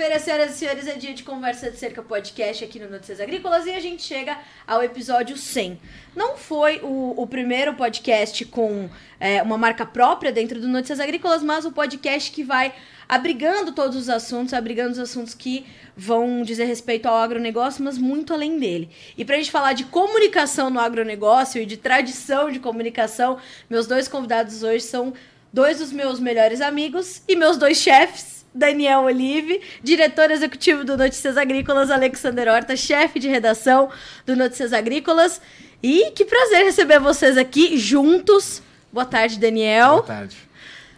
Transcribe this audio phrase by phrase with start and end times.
[0.00, 3.66] Segunda-feira, senhoras e senhores, é dia de Conversa de Cerca podcast aqui no Notícias Agrícolas
[3.66, 5.78] e a gente chega ao episódio 100.
[6.16, 8.88] Não foi o, o primeiro podcast com
[9.20, 12.72] é, uma marca própria dentro do Notícias Agrícolas, mas o podcast que vai
[13.06, 18.32] abrigando todos os assuntos, abrigando os assuntos que vão dizer respeito ao agronegócio, mas muito
[18.32, 18.88] além dele.
[19.18, 23.38] E para a gente falar de comunicação no agronegócio e de tradição de comunicação,
[23.68, 25.12] meus dois convidados hoje são
[25.52, 28.39] dois dos meus melhores amigos e meus dois chefes.
[28.54, 33.90] Daniel Olive, diretor executivo do Notícias Agrícolas, Alexander Horta, chefe de redação
[34.26, 35.40] do Notícias Agrícolas.
[35.82, 38.62] E que prazer receber vocês aqui juntos.
[38.92, 39.90] Boa tarde, Daniel.
[39.90, 40.36] Boa tarde.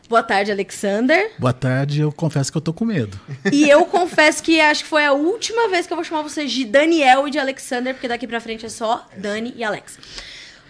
[0.08, 1.30] Boa tarde, Alexander.
[1.38, 3.18] Boa tarde, eu confesso que eu tô com medo.
[3.50, 6.52] E eu confesso que acho que foi a última vez que eu vou chamar vocês
[6.52, 9.98] de Daniel e de Alexander, porque daqui pra frente é só Dani e Alex.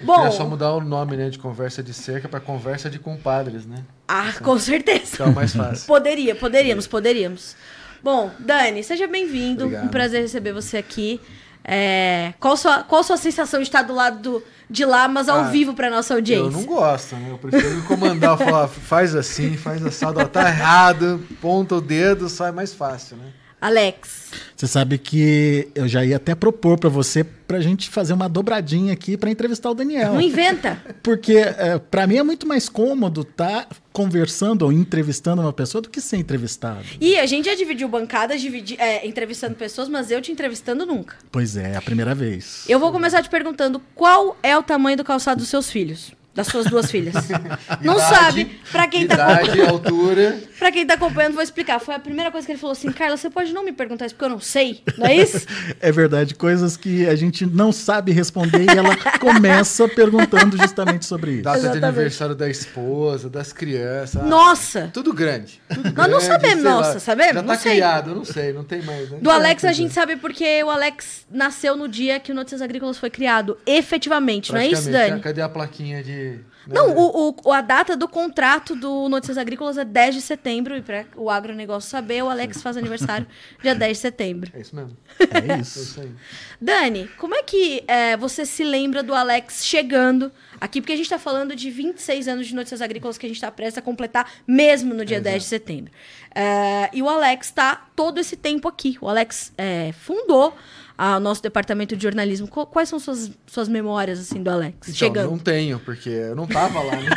[0.02, 3.66] Bom, é só mudar o nome, né, de conversa de cerca para conversa de compadres,
[3.66, 3.84] né?
[4.06, 5.06] Ah, com certeza.
[5.06, 5.86] Fica mais fácil.
[5.86, 7.56] Poderia, poderíamos, poderíamos.
[8.02, 9.66] Bom, Dani, seja bem-vindo.
[9.66, 11.20] Um prazer receber você aqui.
[11.64, 15.40] É, qual, sua, qual sua sensação de estar do lado do, de lá, mas ao
[15.40, 16.44] ah, vivo para nossa audiência?
[16.44, 17.28] Eu não gosto, né?
[17.30, 22.28] Eu prefiro me comandar, falar, faz assim, faz assado, ó, tá errado, ponta o dedo,
[22.28, 23.32] sai mais fácil, né?
[23.62, 24.32] Alex.
[24.56, 28.28] Você sabe que eu já ia até propor para você para a gente fazer uma
[28.28, 30.14] dobradinha aqui para entrevistar o Daniel.
[30.14, 30.82] Não inventa.
[31.00, 35.80] Porque é, para mim é muito mais cômodo estar tá conversando ou entrevistando uma pessoa
[35.80, 36.84] do que ser entrevistado.
[37.00, 41.14] E a gente já dividiu bancadas dividi é, entrevistando pessoas, mas eu te entrevistando nunca.
[41.30, 42.64] Pois é, é a primeira vez.
[42.68, 46.46] Eu vou começar te perguntando qual é o tamanho do calçado dos seus filhos das
[46.46, 47.14] suas duas filhas.
[47.82, 50.40] não idade, sabe, para quem tá idade, tá altura.
[50.58, 51.78] Para quem tá acompanhando, vou explicar.
[51.78, 54.14] Foi a primeira coisa que ele falou assim: "Carla, você pode não me perguntar isso
[54.14, 54.82] porque eu não sei".
[54.96, 55.46] Não é isso?
[55.80, 61.32] é verdade, coisas que a gente não sabe responder e ela começa perguntando justamente sobre
[61.32, 61.42] isso.
[61.42, 61.80] Data Exatamente.
[61.80, 64.24] de aniversário da esposa, das crianças.
[64.24, 64.90] Nossa.
[64.92, 65.60] Tudo grande.
[65.72, 67.00] Tudo Nós não sabemos, nossa, lá.
[67.00, 67.34] sabemos?
[67.34, 69.10] Já tá não criado, eu não sei, não tem mais.
[69.10, 69.18] Né?
[69.20, 72.98] Do Alex a gente sabe porque o Alex nasceu no dia que o Notícias Agrícolas
[72.98, 75.20] foi criado, efetivamente, não é isso, Dani?
[75.20, 76.21] Cadê a plaquinha de
[76.66, 80.76] não, o, o, a data do contrato do Notícias Agrícolas é 10 de setembro.
[80.76, 83.26] E para o agronegócio saber, o Alex faz aniversário
[83.60, 84.50] dia 10 de setembro.
[84.54, 84.96] É isso mesmo.
[85.18, 85.78] É isso.
[85.78, 86.12] é isso aí.
[86.60, 90.80] Dani, como é que é, você se lembra do Alex chegando aqui?
[90.80, 93.50] Porque a gente está falando de 26 anos de Notícias Agrícolas que a gente está
[93.50, 95.92] prestes a completar, mesmo no dia é 10 de setembro.
[96.34, 98.96] É, e o Alex está todo esse tempo aqui.
[99.00, 100.54] O Alex é, fundou
[100.96, 102.48] ao nosso departamento de jornalismo.
[102.48, 104.76] Quais são suas, suas memórias, assim, do Alex?
[104.82, 105.30] Então, chegando?
[105.30, 107.10] não tenho, porque eu não tava lá, né?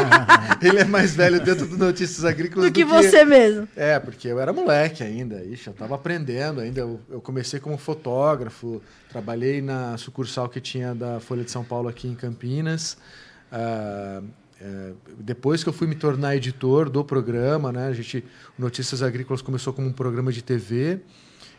[0.62, 3.68] Ele é mais velho dentro do Notícias Agrícolas do, do que, que, você mesmo.
[3.76, 6.80] É, porque eu era moleque ainda, ixi, eu tava aprendendo ainda.
[6.80, 11.88] Eu, eu comecei como fotógrafo, trabalhei na sucursal que tinha da Folha de São Paulo
[11.88, 12.96] aqui em Campinas.
[13.52, 14.24] Uh,
[14.60, 18.24] é, depois que eu fui me tornar editor do programa, né, a gente,
[18.58, 21.00] Notícias Agrícolas começou como um programa de TV.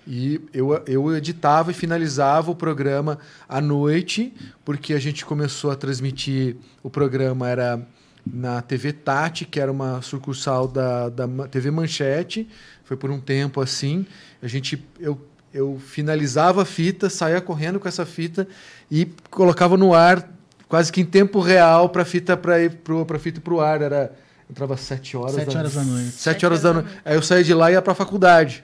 [0.08, 3.18] E eu, eu editava e finalizava o programa
[3.50, 4.34] à noite,
[4.64, 6.58] porque a gente começou a transmitir.
[6.84, 7.82] O programa era
[8.26, 12.48] na TV Tati, que era uma sucursal da, da TV Manchete.
[12.84, 14.06] Foi por um tempo assim.
[14.42, 15.20] A gente, eu,
[15.54, 18.48] eu finalizava a fita, saía correndo com essa fita
[18.92, 20.30] e colocava no ar
[20.68, 22.72] quase que em tempo real para a fita para ir
[23.08, 23.82] para fita para o ar.
[23.82, 24.12] Era
[24.50, 25.36] entrava às sete horas.
[25.36, 26.12] Sete horas da noite.
[26.12, 26.90] Sete horas da noite.
[27.04, 28.64] Aí eu saía de lá e ia para a faculdade.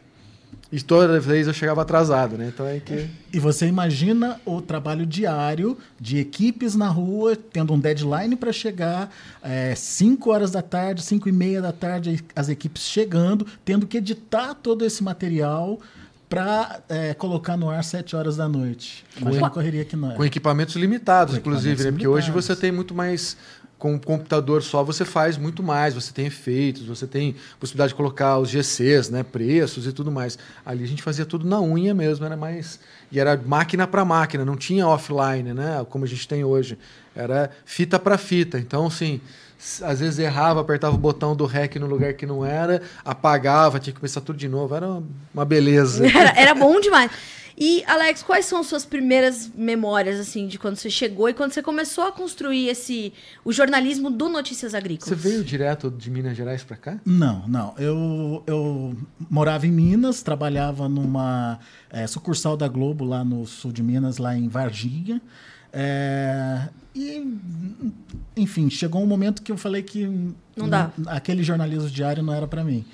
[0.72, 2.50] E toda vez eu chegava atrasado, né?
[2.54, 3.10] Então é que.
[3.34, 9.12] E você imagina o trabalho diário de equipes na rua, tendo um deadline para chegar,
[9.76, 13.98] 5 é, horas da tarde, 5 e meia da tarde, as equipes chegando, tendo que
[13.98, 15.80] editar todo esse material
[16.30, 19.04] para é, colocar no ar 7 horas da noite.
[19.20, 20.16] Imagina a correria que não é.
[20.16, 21.92] Com equipamentos limitados, com inclusive, equipamentos né?
[21.92, 22.38] Porque limitados.
[22.38, 23.36] hoje você tem muito mais
[23.82, 27.96] com um computador só você faz muito mais, você tem efeitos, você tem possibilidade de
[27.96, 30.38] colocar os GCs, né, preços e tudo mais.
[30.64, 32.80] Ali a gente fazia tudo na unha mesmo, era mais
[33.12, 36.78] e era máquina para máquina, não tinha offline, né, como a gente tem hoje.
[37.16, 38.60] Era fita para fita.
[38.60, 39.20] Então, assim,
[39.82, 43.96] às vezes errava, apertava o botão do REC no lugar que não era, apagava, tinha
[43.96, 44.76] que começar tudo de novo.
[44.76, 45.02] Era
[45.34, 46.06] uma beleza.
[46.16, 47.10] Era, era bom demais.
[47.58, 51.62] E, Alex, quais são suas primeiras memórias, assim, de quando você chegou e quando você
[51.62, 53.14] começou a construir esse
[53.44, 55.10] o jornalismo do Notícias Agrícolas?
[55.10, 57.00] Você veio direto de Minas Gerais para cá?
[57.06, 57.74] Não, não.
[57.78, 58.96] Eu, eu
[59.30, 61.60] morava em Minas, trabalhava numa
[61.90, 65.22] é, sucursal da Globo lá no sul de Minas, lá em Varginha.
[65.74, 67.26] É, e,
[68.36, 70.06] enfim, chegou um momento que eu falei que
[70.56, 70.92] não dá.
[71.08, 72.86] aquele jornalismo diário não era para mim.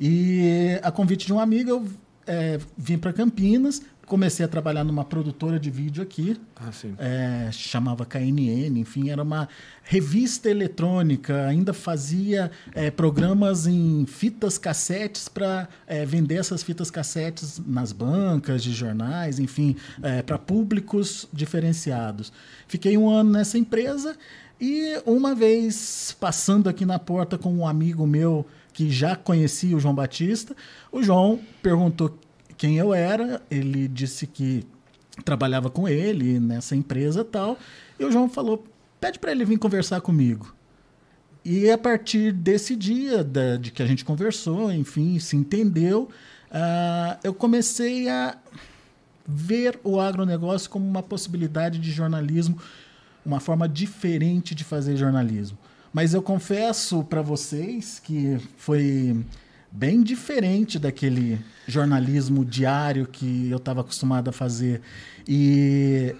[0.00, 1.88] E a convite de um amigo, eu
[2.26, 8.04] é, vim para Campinas, comecei a trabalhar numa produtora de vídeo aqui, Ah, é, chamava
[8.04, 9.48] KNN, enfim, era uma
[9.82, 15.68] revista eletrônica, ainda fazia é, programas em fitas cassetes para
[16.06, 19.76] vender essas fitas cassetes nas bancas de jornais, enfim,
[20.26, 22.32] para públicos diferenciados.
[22.66, 24.16] Fiquei um ano nessa empresa
[24.60, 29.80] e uma vez passando aqui na porta com um amigo meu que já conhecia o
[29.80, 30.56] João Batista,
[30.90, 32.18] o João perguntou
[32.56, 34.64] quem eu era, ele disse que
[35.24, 37.58] trabalhava com ele nessa empresa e tal,
[37.98, 38.64] e o João falou,
[39.00, 40.54] pede para ele vir conversar comigo.
[41.44, 46.08] E a partir desse dia da, de que a gente conversou, enfim, se entendeu,
[46.50, 48.36] uh, eu comecei a
[49.26, 52.58] ver o agronegócio como uma possibilidade de jornalismo,
[53.24, 55.58] uma forma diferente de fazer jornalismo.
[55.92, 59.24] Mas eu confesso para vocês que foi
[59.74, 64.80] bem diferente daquele jornalismo diário que eu estava acostumado a fazer.
[65.26, 66.14] E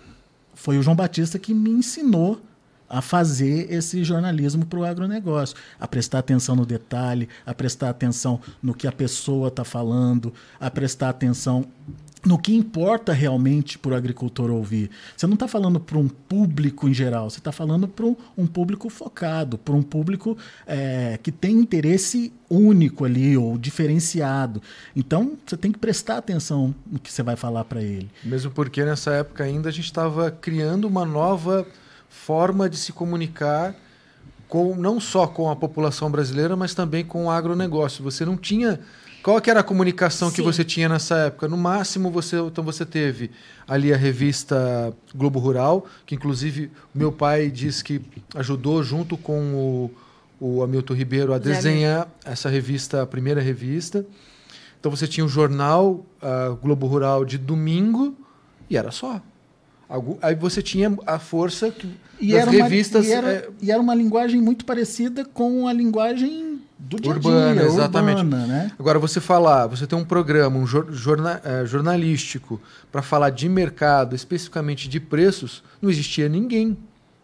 [0.54, 2.40] foi o João Batista que me ensinou
[2.88, 8.40] a fazer esse jornalismo para o agronegócio, a prestar atenção no detalhe, a prestar atenção
[8.60, 11.64] no que a pessoa está falando, a prestar atenção
[12.24, 14.90] no que importa realmente para o agricultor ouvir.
[15.16, 18.46] Você não está falando para um público em geral, você está falando para um, um,
[18.46, 20.36] público focado, para um público
[20.66, 24.62] é, que tem interesse único ali ou diferenciado.
[24.96, 28.10] Então você tem que prestar atenção no que você vai falar para ele.
[28.24, 31.66] Mesmo porque nessa época ainda a gente estava criando uma nova
[32.08, 33.74] forma de se comunicar
[34.48, 38.04] com não só com a população brasileira, mas também com o agronegócio.
[38.04, 38.78] Você não tinha
[39.24, 40.36] qual que era a comunicação Sim.
[40.36, 41.48] que você tinha nessa época?
[41.48, 43.30] No máximo, você, então você teve
[43.66, 48.02] ali a revista Globo Rural, que inclusive meu pai diz que
[48.34, 49.90] ajudou junto com o,
[50.38, 54.04] o Hamilton Ribeiro a desenhar essa revista, a primeira revista.
[54.78, 58.14] Então você tinha o jornal uh, Globo Rural de domingo
[58.68, 59.22] e era só.
[60.20, 61.88] Aí você tinha a força que,
[62.20, 63.06] e das revistas.
[63.06, 63.48] Uma, e, era, é...
[63.62, 66.53] e era uma linguagem muito parecida com a linguagem
[66.84, 68.22] do dia urbana, dia, exatamente.
[68.22, 68.72] Urbana, né?
[68.78, 72.60] Agora, você falar, você tem um programa um jorna, é, jornalístico
[72.92, 76.76] para falar de mercado, especificamente de preços, não existia ninguém.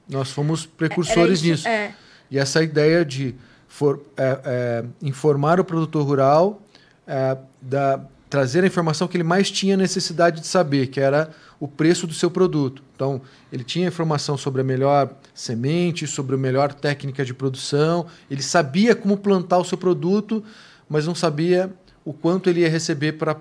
[0.08, 1.68] Nós fomos precursores isso, nisso.
[1.68, 1.94] É.
[2.30, 3.34] E essa ideia de
[3.68, 6.62] for, é, é informar o produtor rural,
[7.06, 11.66] é, da, trazer a informação que ele mais tinha necessidade de saber, que era o
[11.66, 12.80] preço do seu produto.
[12.94, 13.20] Então,
[13.52, 18.94] ele tinha informação sobre a melhor semente, sobre a melhor técnica de produção, ele sabia
[18.94, 20.44] como plantar o seu produto,
[20.88, 21.74] mas não sabia
[22.04, 23.36] o quanto ele ia receber para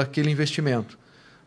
[0.00, 0.98] aquele investimento.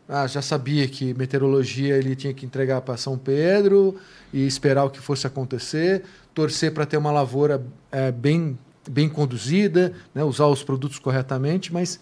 [0.08, 3.96] Ah, já sabia que meteorologia ele tinha que entregar para São Pedro
[4.32, 8.56] e esperar o que fosse acontecer, torcer para ter uma lavoura é, bem,
[8.88, 11.98] bem conduzida, né, usar os produtos corretamente, mas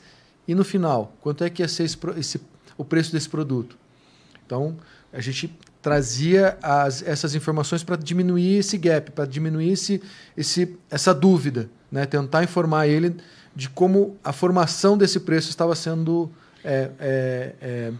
[0.46, 2.41] e no final, quanto é que ia ser esse, esse,
[2.76, 3.76] o preço desse produto?
[4.44, 4.76] Então,
[5.12, 10.02] a gente trazia as, essas informações para diminuir esse gap, para diminuir esse,
[10.37, 12.06] esse, essa dúvida, né?
[12.06, 13.17] tentar informar ele
[13.55, 16.31] de como a formação desse preço estava sendo
[16.64, 17.93] é, é, é,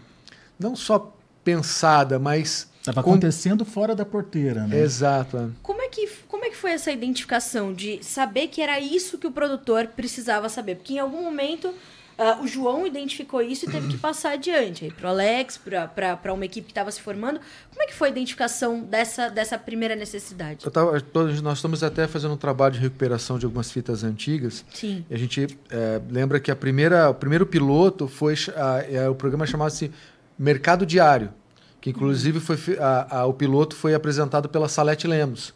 [0.59, 3.11] não só pensada, mas estava com...
[3.11, 4.79] acontecendo fora da porteira, né?
[4.81, 5.53] Exato.
[5.61, 9.27] Como é que como é que foi essa identificação de saber que era isso que
[9.27, 10.75] o produtor precisava saber?
[10.75, 11.73] Porque em algum momento
[12.17, 15.59] Uh, o João identificou isso e teve que passar adiante para o Alex,
[15.93, 17.41] para uma equipe que estava se formando.
[17.69, 20.69] Como é que foi a identificação dessa, dessa primeira necessidade?
[20.71, 24.63] Tava, todos, nós estamos até fazendo um trabalho de recuperação de algumas fitas antigas.
[24.73, 25.03] Sim.
[25.11, 29.45] A gente é, lembra que a primeira, o primeiro piloto foi a, é, o programa
[29.45, 29.91] chamava-se
[30.39, 31.33] Mercado Diário,
[31.81, 35.53] que inclusive foi a, a, o piloto foi apresentado pela Salete Lemos.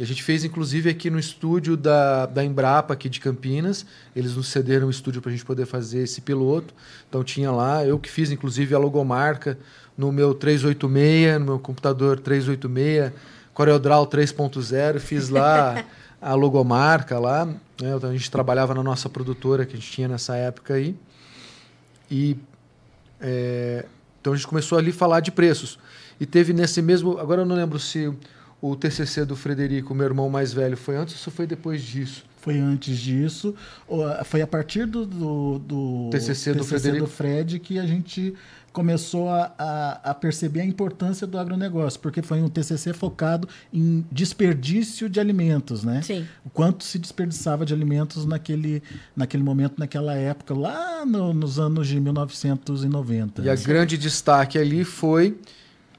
[0.00, 3.84] E a gente fez, inclusive, aqui no estúdio da, da Embrapa, aqui de Campinas.
[4.16, 6.72] Eles nos cederam o estúdio para a gente poder fazer esse piloto.
[7.06, 9.58] Então tinha lá, eu que fiz, inclusive, a logomarca
[9.98, 13.12] no meu 386, no meu computador 386,
[13.52, 15.84] CorelDRAW 3.0, fiz lá
[16.18, 17.44] a logomarca lá.
[17.44, 17.94] Né?
[17.94, 20.96] Então a gente trabalhava na nossa produtora que a gente tinha nessa época aí.
[22.10, 22.38] E
[23.20, 23.84] é,
[24.18, 25.78] então a gente começou ali a falar de preços.
[26.18, 27.18] E teve nesse mesmo.
[27.18, 28.10] Agora eu não lembro se
[28.60, 32.24] o TCC do Frederico, meu irmão mais velho, foi antes ou foi depois disso?
[32.40, 33.54] Foi antes disso.
[34.24, 38.34] Foi a partir do, do, do TCC, do, TCC do Fred que a gente
[38.72, 44.06] começou a, a, a, perceber a importância do agronegócio, porque foi um TCC focado em
[44.10, 46.02] desperdício de alimentos, né?
[46.02, 46.26] Sim.
[46.44, 48.82] O quanto se desperdiçava de alimentos naquele,
[49.14, 53.42] naquele momento, naquela época, lá no, nos anos de 1990.
[53.42, 55.36] E a grande destaque ali foi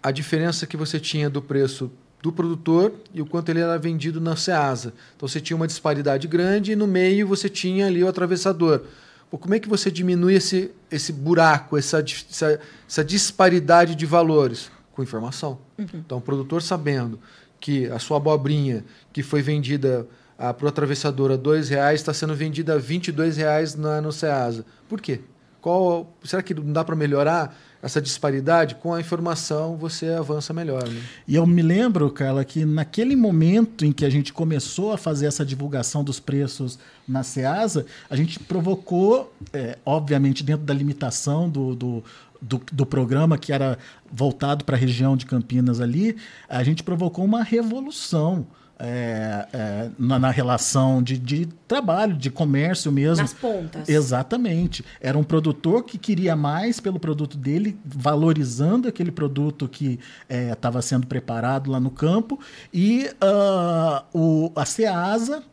[0.02, 1.92] a diferença que você tinha do preço
[2.22, 4.94] do produtor e o quanto ele era vendido na Ceasa.
[5.16, 8.84] Então você tinha uma disparidade grande e no meio você tinha ali o atravessador.
[9.30, 14.70] pô, como é que você diminui esse, esse buraco, essa, essa, essa disparidade de valores?
[14.94, 15.60] Com informação.
[15.80, 17.20] Então, o produtor sabendo
[17.60, 20.06] que a sua abobrinha, que foi vendida
[20.38, 24.66] para o atravessador a 2 reais, está sendo vendida a 22 reais na, no Ceasa.
[24.90, 25.22] Por quê?
[25.62, 28.76] Qual, será que não dá para melhorar essa disparidade?
[28.76, 30.88] Com a informação você avança melhor.
[30.90, 31.02] Né?
[31.28, 35.28] E eu me lembro, Carla, que naquele momento em que a gente começou a fazer
[35.28, 41.76] essa divulgação dos preços na Ceasa, a gente provocou, é, obviamente, dentro da limitação do,
[41.76, 42.04] do,
[42.42, 43.78] do, do programa que era
[44.12, 46.18] voltado para a região de Campinas ali,
[46.50, 48.48] a gente provocou uma revolução.
[48.84, 53.22] É, é, na, na relação de, de trabalho, de comércio mesmo.
[53.22, 53.88] Nas pontas.
[53.88, 54.84] Exatamente.
[55.00, 61.06] Era um produtor que queria mais pelo produto dele, valorizando aquele produto que estava sendo
[61.06, 62.40] preparado lá no campo,
[62.74, 65.44] e ah, o, a Ceasa,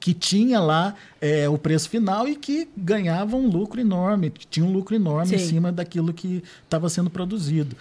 [0.00, 4.72] que tinha lá é, o preço final e que ganhava um lucro enorme, tinha um
[4.72, 5.48] lucro enorme em Sim.
[5.48, 7.76] cima daquilo que estava sendo produzido.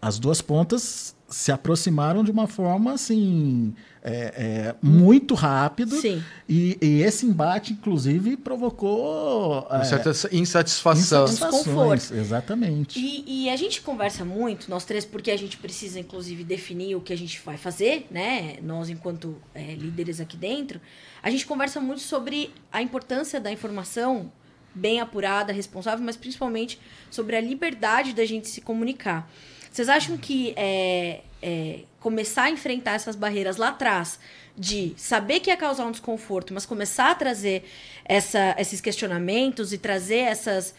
[0.00, 3.74] As duas pontas se aproximaram de uma forma assim
[4.04, 6.22] é, é, muito rápido Sim.
[6.46, 11.24] e, e esse embate inclusive provocou Uma é, certa insatisfação.
[11.24, 11.62] insatisfações.
[11.62, 12.14] Desconforto.
[12.14, 12.98] Exatamente.
[13.00, 17.00] E, e a gente conversa muito, nós três, porque a gente precisa, inclusive, definir o
[17.00, 18.56] que a gente vai fazer, né?
[18.62, 20.78] Nós, enquanto é, líderes aqui dentro,
[21.22, 24.30] a gente conversa muito sobre a importância da informação
[24.74, 26.78] bem apurada, responsável, mas principalmente
[27.10, 29.30] sobre a liberdade da gente se comunicar.
[29.70, 34.18] Vocês acham que é, é, começar a enfrentar essas barreiras lá atrás,
[34.56, 37.64] de saber que ia causar um desconforto, mas começar a trazer
[38.02, 40.74] essa, esses questionamentos e trazer essas,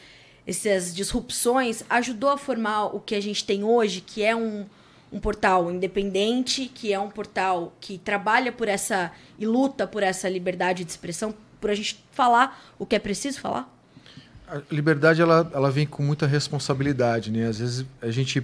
[0.48, 4.66] essas disrupções, ajudou a formar o que a gente tem hoje, que é um,
[5.12, 10.28] um portal independente, que é um portal que trabalha por essa e luta por essa
[10.28, 13.72] liberdade de expressão, por a gente falar o que é preciso falar?
[14.48, 17.48] A liberdade ela, ela vem com muita responsabilidade, né?
[17.48, 18.44] Às vezes a gente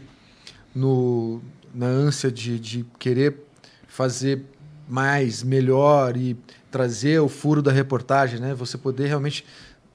[0.74, 1.42] no
[1.74, 3.36] na ânsia de, de querer
[3.88, 4.44] fazer
[4.88, 6.36] mais, melhor e
[6.70, 8.54] trazer o furo da reportagem, né?
[8.54, 9.46] Você poder realmente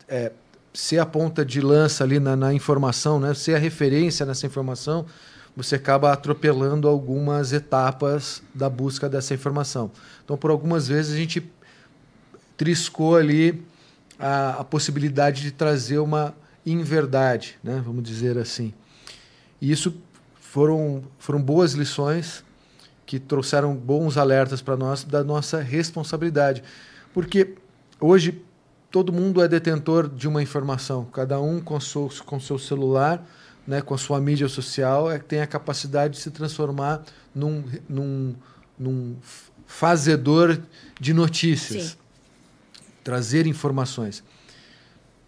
[0.09, 0.33] é,
[0.73, 3.35] ser a ponta de lança ali na, na informação, né?
[3.35, 5.07] Ser a referência nessa informação,
[5.57, 9.91] você acaba atropelando algumas etapas da busca dessa informação.
[10.25, 11.51] Então, por algumas vezes a gente
[12.57, 13.63] triscou ali
[14.19, 17.83] a, a possibilidade de trazer uma inverdade, né?
[17.85, 18.73] Vamos dizer assim.
[19.61, 19.95] E isso
[20.57, 22.43] foram, foram boas lições
[23.05, 26.65] que trouxeram bons alertas para nós da nossa responsabilidade.
[27.13, 27.57] Porque
[28.01, 28.43] hoje
[28.91, 33.23] todo mundo é detentor de uma informação, cada um com seu, com seu celular,
[33.67, 37.03] né, com a sua mídia social, é, tem a capacidade de se transformar
[37.35, 38.35] num, num,
[38.79, 39.15] num
[39.67, 40.59] fazedor
[40.99, 41.97] de notícias, Sim.
[43.05, 44.25] trazer informações.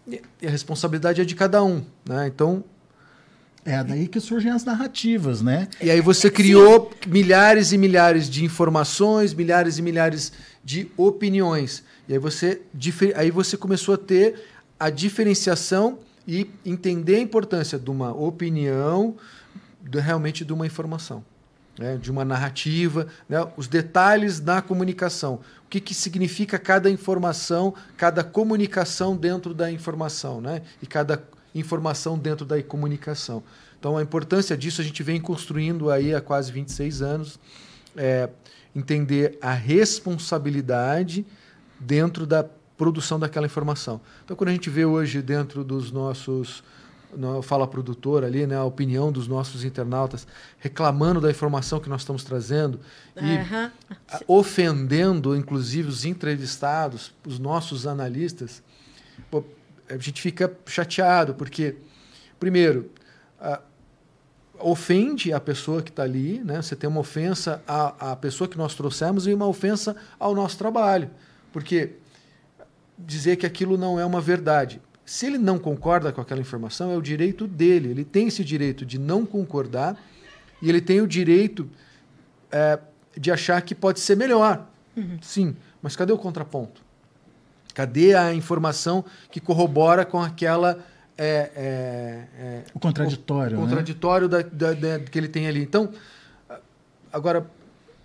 [0.07, 1.85] E e a responsabilidade é de cada um.
[2.03, 2.25] Né?
[2.25, 2.63] Então,
[3.65, 5.67] É daí que surgem as narrativas, né?
[5.81, 10.31] e aí você criou milhares e milhares de informações, milhares e milhares
[10.63, 11.83] de opiniões.
[12.07, 12.61] E aí você,
[13.15, 14.41] aí você começou a ter
[14.79, 19.15] a diferenciação e entender a importância de uma opinião
[19.81, 21.23] de- realmente de uma informação,
[21.77, 21.97] né?
[22.01, 23.45] de uma narrativa, né?
[23.57, 25.41] os detalhes da comunicação.
[25.65, 30.61] O que, que significa cada informação, cada comunicação dentro da informação, né?
[30.81, 31.21] e cada
[31.53, 33.43] informação dentro da comunicação.
[33.79, 37.39] Então, a importância disso a gente vem construindo aí há quase 26 anos,
[37.95, 38.29] é,
[38.75, 41.25] entender a responsabilidade
[41.79, 42.45] dentro da
[42.77, 44.01] produção daquela informação.
[44.23, 46.63] Então, quando a gente vê hoje dentro dos nossos
[47.15, 50.27] no fala produtor ali, né, a opinião dos nossos internautas
[50.59, 52.79] reclamando da informação que nós estamos trazendo
[53.17, 58.61] e ofendendo, inclusive, os entrevistados, os nossos analistas,
[59.89, 61.75] a gente fica chateado, porque,
[62.39, 62.91] primeiro,
[63.39, 63.61] a-
[64.59, 66.61] ofende a pessoa que está ali, né?
[66.61, 70.57] você tem uma ofensa à, à pessoa que nós trouxemos e uma ofensa ao nosso
[70.57, 71.09] trabalho,
[71.51, 71.91] porque
[72.97, 74.81] dizer que aquilo não é uma verdade.
[75.05, 77.89] Se ele não concorda com aquela informação, é o direito dele.
[77.89, 79.97] Ele tem esse direito de não concordar
[80.61, 81.67] e ele tem o direito
[82.51, 82.77] é,
[83.17, 84.67] de achar que pode ser melhor.
[85.21, 86.83] Sim, mas cadê o contraponto?
[87.79, 90.79] Cadê a informação que corrobora com aquela.
[91.17, 93.65] é, é, é, O contraditório, o né?
[93.67, 95.61] contraditório da, da- da- que ele tem ali.
[95.63, 95.89] Então,
[97.09, 97.49] agora,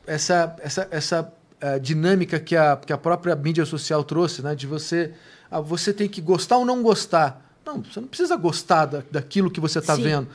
[0.06, 4.64] essa, essa, essa eh, dinâmica que a, que a própria mídia social trouxe, né, de
[4.64, 5.12] você,
[5.50, 7.44] ah, você tem que gostar ou não gostar.
[7.66, 10.28] Não, você não precisa gostar da, daquilo que você está vendo.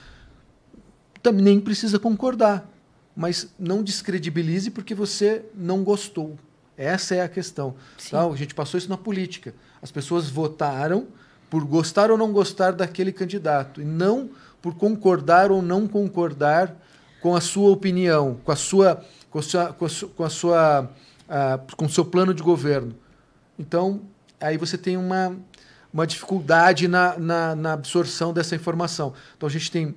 [1.24, 2.69] Também nem precisa concordar.
[3.15, 6.38] Mas não descredibilize porque você não gostou.
[6.79, 7.75] Essa é a questão.
[7.98, 8.12] Sim.
[8.12, 8.25] Tá?
[8.25, 9.53] A gente passou isso na política.
[9.81, 11.07] As pessoas votaram
[11.50, 14.29] por gostar ou não gostar daquele candidato, e não
[14.62, 16.74] por concordar ou não concordar
[17.21, 20.29] com a sua opinião, com a sua, com a sua, com a sua, com, a
[20.29, 20.89] sua
[21.27, 22.95] uh, com o seu plano de governo.
[23.57, 24.01] Então,
[24.39, 25.36] aí você tem uma,
[25.93, 29.13] uma dificuldade na, na, na absorção dessa informação.
[29.36, 29.95] Então, a gente tem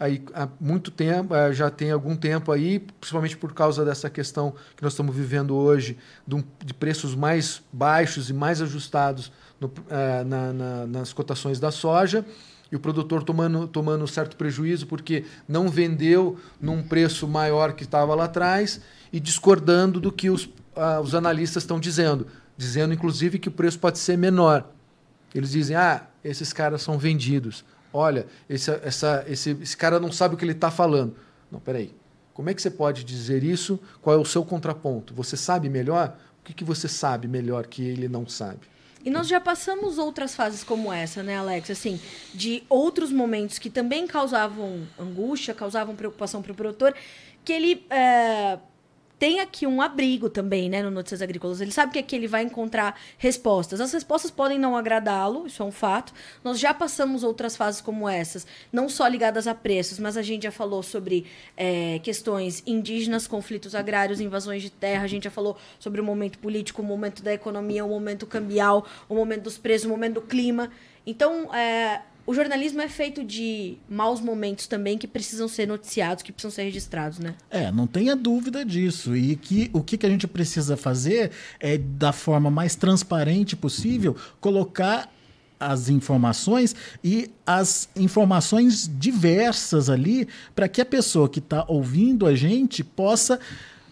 [0.00, 4.54] aí há muito tempo, eh, já tem algum tempo aí, principalmente por causa dessa questão
[4.74, 5.98] que nós estamos vivendo hoje,
[6.64, 9.30] de preços mais baixos e mais ajustados
[9.60, 12.24] no, eh, na, na, nas cotações da soja,
[12.72, 18.14] e o produtor tomando, tomando certo prejuízo porque não vendeu num preço maior que estava
[18.14, 18.80] lá atrás
[19.12, 23.78] e discordando do que os, uh, os analistas estão dizendo, dizendo inclusive que o preço
[23.78, 24.70] pode ser menor.
[25.34, 27.64] Eles dizem: ah, esses caras são vendidos.
[27.92, 31.16] Olha, esse, essa, esse, esse cara não sabe o que ele está falando.
[31.50, 31.92] Não, peraí.
[32.32, 33.78] Como é que você pode dizer isso?
[34.00, 35.12] Qual é o seu contraponto?
[35.14, 36.16] Você sabe melhor?
[36.40, 38.60] O que, que você sabe melhor que ele não sabe?
[39.04, 41.70] E nós já passamos outras fases como essa, né, Alex?
[41.70, 41.98] Assim,
[42.34, 46.94] de outros momentos que também causavam angústia, causavam preocupação para o produtor,
[47.44, 48.58] que ele é,
[49.20, 51.60] tem aqui um abrigo também, né, no Notícias Agrícolas.
[51.60, 53.78] Ele sabe que aqui ele vai encontrar respostas.
[53.78, 56.14] As respostas podem não agradá-lo, isso é um fato.
[56.42, 60.44] Nós já passamos outras fases como essas, não só ligadas a preços, mas a gente
[60.44, 65.54] já falou sobre é, questões indígenas, conflitos agrários, invasões de terra, a gente já falou
[65.78, 69.84] sobre o momento político, o momento da economia, o momento cambial, o momento dos preços,
[69.84, 70.70] o momento do clima.
[71.06, 72.00] Então, é,
[72.30, 76.62] o jornalismo é feito de maus momentos também que precisam ser noticiados, que precisam ser
[76.62, 77.34] registrados, né?
[77.50, 79.16] É, não tenha dúvida disso.
[79.16, 84.14] E que o que, que a gente precisa fazer é, da forma mais transparente possível,
[84.40, 85.12] colocar
[85.58, 92.36] as informações e as informações diversas ali para que a pessoa que está ouvindo a
[92.36, 93.40] gente possa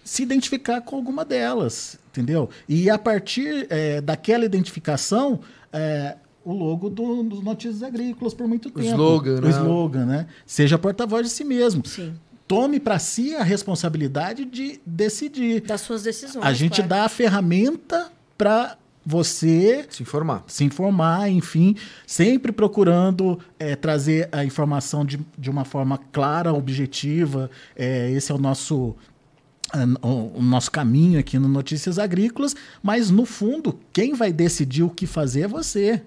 [0.05, 2.49] se identificar com alguma delas, entendeu?
[2.69, 5.41] E a partir é, daquela identificação,
[5.73, 6.15] é,
[6.49, 8.81] o logo do, dos Notícias Agrícolas por muito tempo.
[8.81, 9.51] O slogan, o né?
[9.51, 10.27] slogan, né?
[10.47, 11.87] Seja porta-voz de si mesmo.
[11.87, 12.15] Sim.
[12.47, 15.61] Tome para si a responsabilidade de decidir.
[15.61, 16.43] Das suas decisões.
[16.43, 16.89] A gente claro.
[16.89, 20.43] dá a ferramenta para você se informar.
[20.47, 27.51] Se informar, enfim, sempre procurando é, trazer a informação de, de uma forma clara, objetiva.
[27.77, 28.97] É, esse é o nosso
[30.01, 35.07] o nosso caminho aqui no Notícias Agrícolas, mas no fundo, quem vai decidir o que
[35.07, 36.03] fazer é você.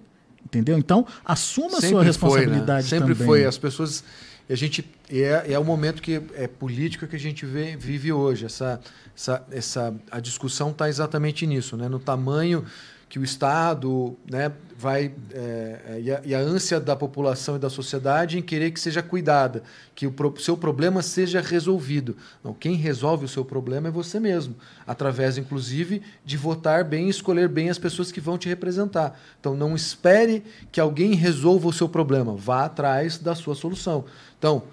[0.51, 0.77] Entendeu?
[0.77, 3.01] Então, assuma a sua responsabilidade foi, né?
[3.01, 3.25] Sempre também.
[3.25, 3.45] foi.
[3.45, 4.03] As pessoas.
[4.49, 8.45] A gente é, é o momento que é político que a gente vê, vive hoje.
[8.45, 8.81] Essa,
[9.15, 11.87] essa, essa, a discussão está exatamente nisso, né?
[11.87, 12.65] no tamanho
[13.11, 15.13] que o Estado né, vai.
[15.33, 19.03] É, e, a, e, a, ânsia da população e da sociedade em querer que seja
[19.03, 22.15] cuidada, que o pro, seu problema seja resolvido.
[22.41, 24.55] Não, quem resolve o seu problema é você mesmo,
[24.87, 29.19] através, inclusive, de votar bem e escolher bem as pessoas que vão te representar.
[29.41, 34.05] Então, não espere que alguém resolva o seu problema, vá atrás da sua solução.
[34.39, 34.63] Então,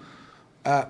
[0.63, 0.87] a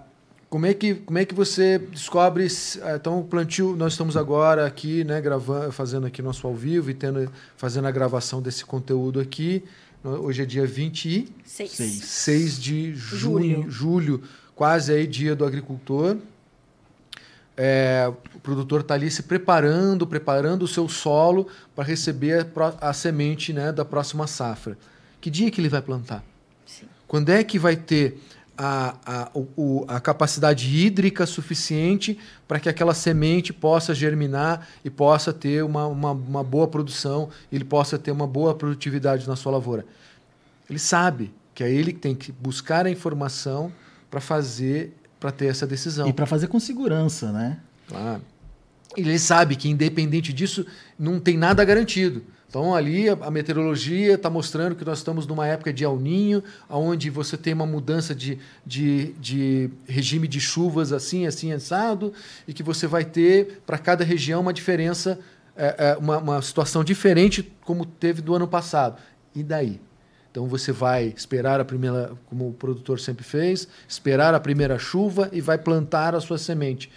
[0.49, 2.45] como é que, como é que você descobre?
[2.45, 6.89] Eh, então, o plantio, nós estamos agora aqui, né, gravando, fazendo aqui nosso ao vivo
[6.89, 9.63] e tendo, fazendo a gravação desse conteúdo aqui.
[10.03, 11.71] Hoje é dia 26
[12.03, 13.69] 6 de junho, julho.
[13.69, 14.23] julho,
[14.55, 16.17] quase aí dia do agricultor.
[17.55, 22.93] É, o produtor está ali se preparando, preparando o seu solo para receber a, a,
[22.93, 24.77] semente né, da próxima safra.
[25.19, 26.23] Que dia que ele vai plantar?
[26.65, 26.85] Sim.
[27.05, 28.17] Quando é que vai ter
[28.61, 35.31] a, a, o, a capacidade hídrica suficiente para que aquela semente possa germinar e possa
[35.31, 39.85] ter uma, uma, uma, boa produção, ele possa ter uma boa produtividade na sua lavoura.
[40.69, 43.71] Ele sabe que é ele que tem que buscar a informação
[44.11, 46.09] para fazer, para ter essa decisão.
[46.09, 47.59] E para fazer com segurança, né?
[47.87, 48.21] Claro.
[48.97, 50.65] Ele sabe que, independente disso,
[50.97, 52.23] não tem nada garantido.
[52.49, 57.07] Então, ali a, meteorologia está mostrando que nós estamos numa época de El Ninho, onde
[57.11, 62.11] você tem uma mudança de, de, de regime de chuvas assim, assim, assado,
[62.47, 65.19] e que você vai ter, para cada região, uma diferença,
[65.55, 68.99] é, é, uma, uma situação diferente, como teve do ano passado.
[69.35, 69.79] E daí?
[70.31, 75.29] Então você vai esperar a primeira, como o produtor sempre fez, esperar a primeira chuva
[75.31, 76.89] e vai plantar a sua semente.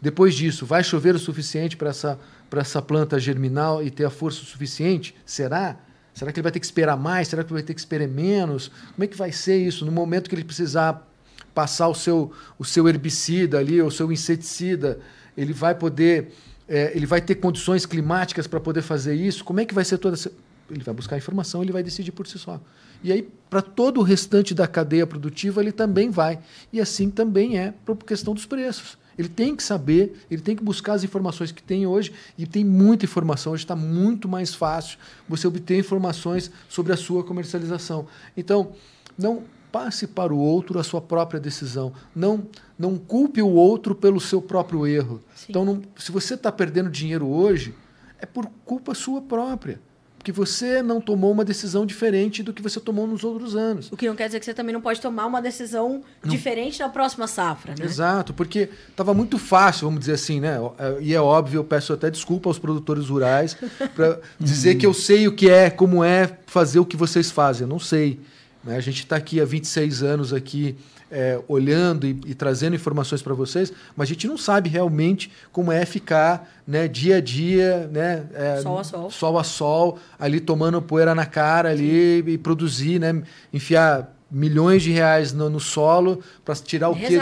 [0.00, 2.18] Depois disso, vai chover o suficiente para essa
[2.50, 5.14] para essa planta germinar e ter a força suficiente?
[5.24, 5.78] Será?
[6.12, 7.28] Será que ele vai ter que esperar mais?
[7.28, 8.68] Será que ele vai ter que esperar menos?
[8.94, 11.08] Como é que vai ser isso no momento que ele precisar
[11.54, 14.98] passar o seu, o seu herbicida ali, o seu inseticida?
[15.36, 16.32] Ele vai poder,
[16.68, 19.44] é, ele vai ter condições climáticas para poder fazer isso?
[19.44, 20.30] Como é que vai ser toda essa...
[20.68, 22.60] Ele vai buscar informação, ele vai decidir por si só.
[23.02, 26.38] E aí, para todo o restante da cadeia produtiva, ele também vai.
[26.72, 28.98] E assim também é para a questão dos preços.
[29.20, 32.64] Ele tem que saber, ele tem que buscar as informações que tem hoje, e tem
[32.64, 33.52] muita informação.
[33.52, 38.06] Hoje está muito mais fácil você obter informações sobre a sua comercialização.
[38.34, 38.72] Então,
[39.18, 41.92] não passe para o outro a sua própria decisão.
[42.16, 42.46] Não,
[42.78, 45.20] não culpe o outro pelo seu próprio erro.
[45.36, 45.46] Sim.
[45.50, 47.74] Então, não, se você está perdendo dinheiro hoje,
[48.18, 49.78] é por culpa sua própria.
[50.20, 53.90] Porque você não tomou uma decisão diferente do que você tomou nos outros anos.
[53.90, 56.90] O que não quer dizer que você também não pode tomar uma decisão diferente na
[56.90, 57.86] próxima safra, né?
[57.86, 60.58] Exato, porque estava muito fácil, vamos dizer assim, né?
[61.00, 63.56] E é óbvio, eu peço até desculpa aos produtores rurais
[63.96, 67.62] para dizer que eu sei o que é, como é fazer o que vocês fazem.
[67.62, 68.20] Eu não sei.
[68.62, 68.76] Né?
[68.76, 70.76] A gente está aqui há 26 anos aqui
[71.10, 75.72] é, olhando e, e, trazendo informações para vocês, mas a gente não sabe realmente como
[75.72, 79.10] é ficar né, dia a dia, né, é, sol a sol.
[79.10, 84.92] sol a sol, ali tomando poeira na cara ali e produzir, né, enfiar milhões de
[84.92, 87.18] reais no, no solo para tirar o que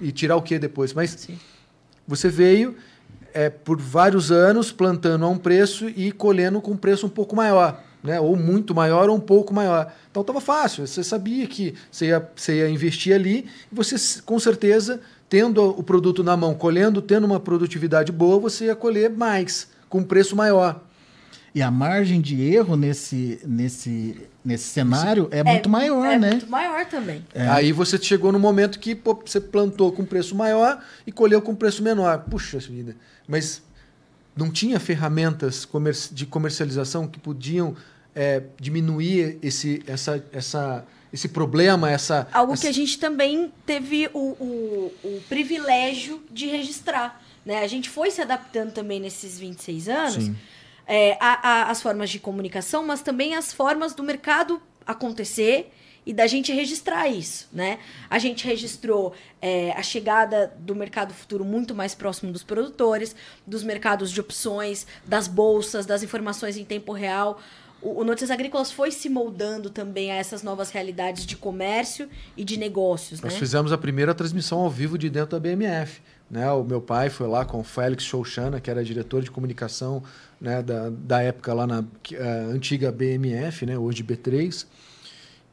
[0.00, 0.92] e tirar o que depois.
[0.92, 1.38] Mas Sim.
[2.08, 2.74] você veio
[3.32, 7.36] é, por vários anos plantando a um preço e colhendo com um preço um pouco
[7.36, 7.80] maior.
[8.02, 8.18] Né?
[8.18, 9.92] Ou muito maior ou um pouco maior.
[10.10, 10.86] Então estava fácil.
[10.86, 15.82] Você sabia que você ia, você ia investir ali e você, com certeza, tendo o
[15.82, 20.34] produto na mão, colhendo, tendo uma produtividade boa, você ia colher mais, com um preço
[20.34, 20.82] maior.
[21.54, 26.30] E a margem de erro nesse, nesse, nesse cenário é, muito maior, é né?
[26.30, 27.24] muito maior também.
[27.34, 31.54] Aí você chegou no momento que pô, você plantou com preço maior e colheu com
[31.54, 32.24] preço menor.
[32.30, 32.94] Puxa vida.
[33.26, 33.62] Mas
[34.40, 35.68] não tinha ferramentas
[36.10, 37.76] de comercialização que podiam
[38.14, 42.26] é, diminuir esse, essa, essa, esse problema, essa.
[42.32, 42.62] Algo essa...
[42.62, 47.22] que a gente também teve o, o, o, privilégio de registrar.
[47.44, 47.62] Né?
[47.62, 50.30] A gente foi se adaptando também nesses 26 anos
[50.86, 55.72] é, a, a, as formas de comunicação, mas também as formas do mercado acontecer
[56.10, 57.78] e da gente registrar isso, né?
[58.10, 63.14] A gente registrou é, a chegada do mercado futuro muito mais próximo dos produtores,
[63.46, 67.40] dos mercados de opções, das bolsas, das informações em tempo real.
[67.80, 72.42] O, o Notícias Agrícolas foi se moldando também a essas novas realidades de comércio e
[72.42, 73.38] de negócios, Nós né?
[73.38, 76.00] fizemos a primeira transmissão ao vivo de dentro da BMF.
[76.28, 76.50] Né?
[76.50, 80.02] O meu pai foi lá com o Félix Chouchana, que era diretor de comunicação
[80.40, 81.84] né, da, da época lá na
[82.18, 84.66] a antiga BMF, né, hoje B3.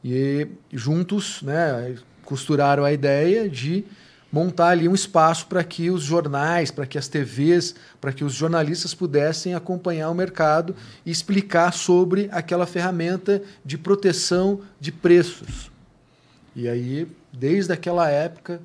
[0.04, 3.84] E juntos né, costuraram a ideia de
[4.30, 8.34] montar ali um espaço para que os jornais, para que as TVs, para que os
[8.34, 15.70] jornalistas pudessem acompanhar o mercado e explicar sobre aquela ferramenta de proteção de preços.
[16.54, 18.60] E aí, desde aquela época,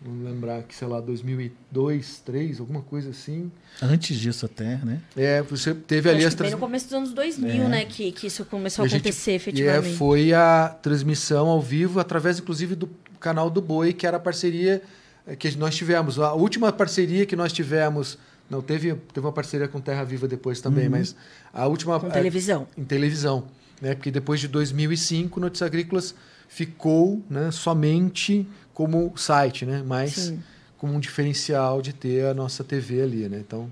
[0.00, 3.50] vamos lembrar que, sei lá, 2002, 2003, alguma coisa assim.
[3.82, 5.00] Antes disso até, né?
[5.16, 6.52] É, você teve ali as trans...
[6.52, 7.68] no começo dos anos 2000, É.
[7.68, 7.84] né?
[7.84, 9.96] Que, que isso começou a E gente- acontecer E é, efetivamente.
[9.96, 14.82] foi a transmissão ao vivo, através, inclusive, do canal do Boi, que era a parceria
[15.26, 16.18] eh, que nós tivemos.
[16.18, 18.16] A última parceria que nós tivemos.
[18.48, 21.14] Não, teve, teve uma parceria com Terra Viva depois também, mas
[21.52, 22.00] a última.
[22.00, 22.66] Com eh, televisão.
[22.76, 23.44] em televisão.
[23.80, 23.94] Né?
[23.94, 26.14] Porque depois de 2005, Notícias Agrícolas
[26.48, 28.46] ficou né, somente
[28.80, 29.82] como site, né?
[29.84, 30.42] mas Sim.
[30.78, 33.28] como um diferencial de ter a nossa TV ali.
[33.28, 33.36] Né?
[33.46, 33.70] Então,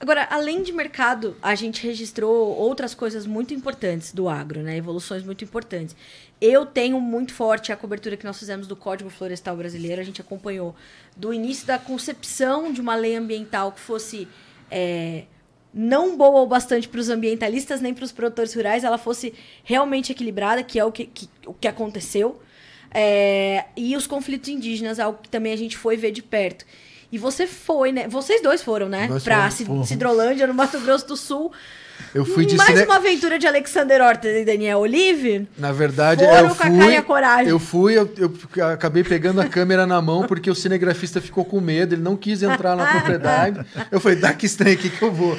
[0.00, 4.76] Agora, além de mercado, a gente registrou outras coisas muito importantes do agro, né?
[4.76, 5.96] Evoluções muito importantes.
[6.40, 10.00] Eu tenho muito forte a cobertura que nós fizemos do Código Florestal Brasileiro.
[10.00, 10.74] A gente acompanhou
[11.16, 14.28] do início da concepção de uma lei ambiental que fosse
[14.70, 15.22] é,
[15.72, 19.32] não boa o bastante para os ambientalistas nem para os produtores rurais, ela fosse
[19.64, 22.38] realmente equilibrada, que é o que, que- o que aconteceu.
[22.98, 26.64] É, e os conflitos indígenas, algo que também a gente foi ver de perto.
[27.12, 28.08] E você foi, né?
[28.08, 29.06] Vocês dois foram, né?
[29.06, 29.88] Nós Pra fomos, Cid- fomos.
[29.88, 31.52] Cidrolândia, no Mato Grosso do Sul.
[32.14, 35.46] Eu fui de Mais cine- uma aventura de Alexander Horta e Daniel Olive.
[35.58, 36.96] Na verdade, Foram eu fui.
[36.96, 37.48] a coragem.
[37.48, 41.60] Eu fui, eu, eu acabei pegando a câmera na mão porque o cinegrafista ficou com
[41.60, 43.60] medo, ele não quis entrar na propriedade.
[43.90, 45.36] Eu falei, dá que estranho aqui que eu vou.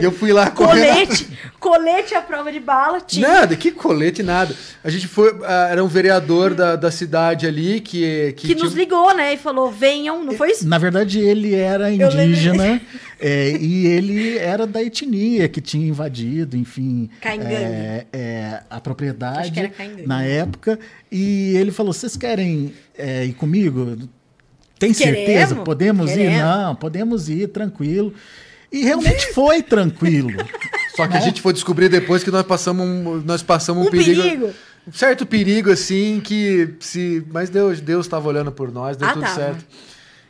[0.00, 0.88] E eu fui lá correndo.
[0.88, 1.28] Colete,
[1.60, 3.00] colete à prova de bala.
[3.00, 3.26] Tinha.
[3.28, 4.54] Nada, que colete, nada.
[4.82, 5.34] A gente foi.
[5.44, 7.98] ah, era um vereador da, da cidade ali que.
[8.36, 9.34] Que, Que tinha- nos ligou, né?
[9.34, 10.66] E falou: venham, não foi isso?
[10.66, 12.80] Na verdade, ele era indígena
[13.20, 19.72] é, e ele era da etnia que tinha invadido, enfim, é, é, a propriedade
[20.06, 20.78] na época.
[21.10, 23.96] E ele falou: vocês querem é, ir comigo?
[24.78, 25.54] Tem Queremos, certeza?
[25.56, 26.14] Podemos ir?
[26.16, 26.40] queremos.
[26.40, 28.14] Não, podemos ir, tranquilo.
[28.70, 30.30] E realmente foi tranquilo.
[30.94, 33.90] Só que a gente foi descobrir depois que nós passamos um, nós passamos um, Um
[33.90, 34.52] perigo.
[34.86, 37.24] Um certo perigo, assim, que se.
[37.30, 39.34] Mas Deus Deus estava olhando por nós, deu Ah, tudo tava.
[39.34, 39.64] certo.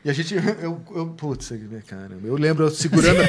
[0.08, 0.34] E a gente.
[0.62, 1.52] Eu, eu, putz,
[1.86, 2.26] caramba.
[2.26, 3.20] Eu lembro eu segurando.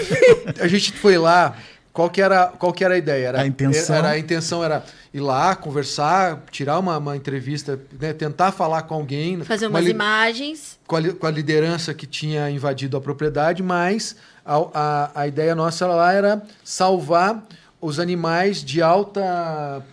[0.60, 1.58] a gente foi lá
[1.92, 3.28] qual que era, qual que era a ideia?
[3.28, 3.96] Era, A intenção.
[3.96, 8.94] Era, a intenção era ir lá, conversar, tirar uma, uma entrevista, né, tentar falar com
[8.94, 9.44] alguém.
[9.44, 10.80] Fazer uma umas li- imagens.
[10.88, 14.16] com a, com a liderança que tinha invadido a propriedade, mas
[14.46, 17.44] a, a, a ideia nossa lá era salvar
[17.82, 19.84] os animais de alta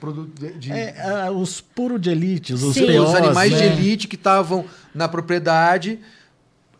[0.58, 2.98] de, É, os puros de elite, os Sim.
[2.98, 3.58] Os animais né?
[3.58, 5.98] de elite que estavam na propriedade,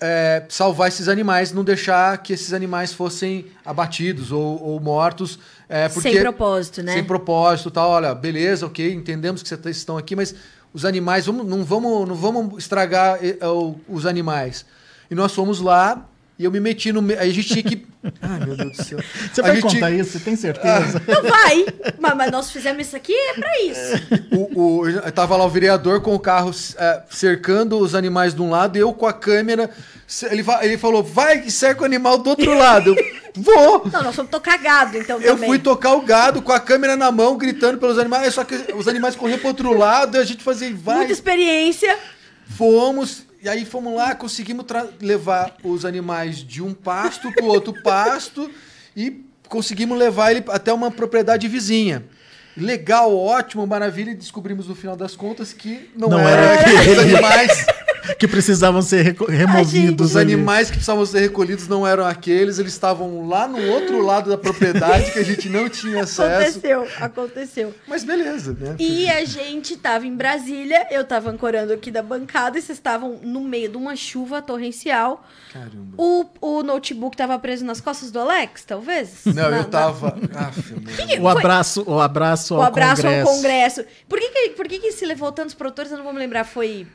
[0.01, 5.39] é, salvar esses animais, não deixar que esses animais fossem abatidos ou, ou mortos.
[5.69, 6.93] é, porque, Sem propósito, né?
[6.95, 7.91] Sem propósito, tal.
[7.91, 10.35] Olha, beleza, ok, entendemos que vocês estão aqui, mas
[10.73, 14.65] os animais, vamos, não, vamos, não vamos estragar o- os animais.
[15.11, 16.07] E nós fomos lá
[16.39, 17.19] e eu me meti no meio.
[17.21, 17.87] Aí a gente tinha que.
[18.21, 18.99] Ai, meu Deus do céu.
[19.33, 20.11] Você A vai gente- contar isso?
[20.13, 21.03] Você tem certeza?
[21.07, 21.67] Não vai!
[21.99, 24.03] mas, mas nós fizemos isso aqui é pra isso.
[24.55, 28.51] o, o, tava lá o vereador com o carro eh, cercando os animais de um
[28.51, 29.71] lado e eu com a câmera.
[30.31, 32.95] Ele, ele falou, vai e cerca o animal do outro lado.
[33.35, 33.83] Vou!
[33.93, 35.49] Não, nós fomos tô cagado, então Eu também.
[35.49, 38.89] fui tocar o gado com a câmera na mão, gritando pelos animais, só que os
[38.89, 40.97] animais corriam pro outro lado e a gente fazia, vai.
[40.99, 41.99] Muita experiência.
[42.49, 44.67] Fomos, e aí fomos lá, conseguimos
[45.01, 48.51] levar os animais de um pasto pro outro pasto
[48.97, 52.05] e conseguimos levar ele até uma propriedade vizinha.
[52.57, 56.81] Legal, ótimo, maravilha, e descobrimos no final das contas que não, Não era, era aqueles
[56.99, 57.01] aquele.
[57.15, 57.67] animais.
[58.19, 60.11] Que precisavam ser removidos.
[60.11, 64.31] Os animais que precisavam ser recolhidos não eram aqueles, eles estavam lá no outro lado
[64.31, 66.59] da propriedade que a gente não tinha acesso.
[66.59, 67.75] Aconteceu, aconteceu.
[67.87, 68.77] Mas beleza, né?
[68.79, 73.19] E a gente tava em Brasília, eu tava ancorando aqui da bancada e vocês estavam
[73.23, 75.27] no meio de uma chuva torrencial.
[75.53, 75.95] Caramba.
[75.97, 79.23] O, o notebook tava preso nas costas do Alex, talvez?
[79.25, 80.09] Não, Na- eu na- tava.
[80.35, 80.87] Aff, mano.
[80.87, 83.29] que O abraço, o abraço ao O abraço Congresso.
[83.29, 83.85] ao Congresso.
[84.09, 85.91] Por que, que, por que, que se levou tantos produtores?
[85.91, 86.45] Eu não vou me lembrar.
[86.45, 86.87] Foi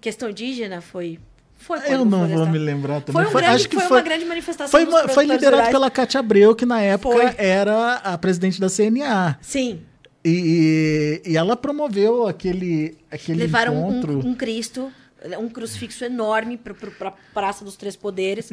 [0.00, 0.80] questão indígena?
[0.80, 1.18] Foi.
[1.56, 3.22] Foi Eu não vou me lembrar também.
[3.22, 4.70] Foi, um grande, acho que foi, foi, uma grande manifestação.
[4.70, 5.70] foi, uma- foi liderado rurais.
[5.70, 7.34] pela Cátia Abreu, que na época Foi.
[7.36, 9.36] era a presidente da CNA.
[9.42, 9.80] Sim.
[10.24, 14.26] E, e ela promoveu aquele, aquele Levaram um, encontro.
[14.26, 14.90] um Cristo,
[15.38, 18.50] um crucifixo enorme para a Praça dos Três Poderes.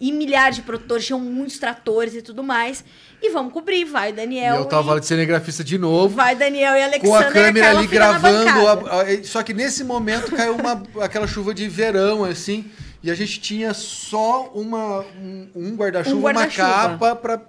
[0.00, 2.84] e milhares de produtores, tinham muitos tratores e tudo mais.
[3.22, 3.84] E vamos cobrir.
[3.84, 4.56] Vai, E Daniel.
[4.56, 5.00] eu tava e...
[5.00, 6.14] de cinegrafista de novo.
[6.14, 7.08] Vai, Daniel e Alexandre.
[7.08, 8.66] com a e câmera ali gravando.
[8.68, 12.70] a- a- só que nesse momento caiu uma, aquela chuva de verão, assim.
[13.02, 16.68] E a gente tinha só uma, um, um guarda-chuva, Um uma guarda-chuva.
[16.68, 17.40] capa pra,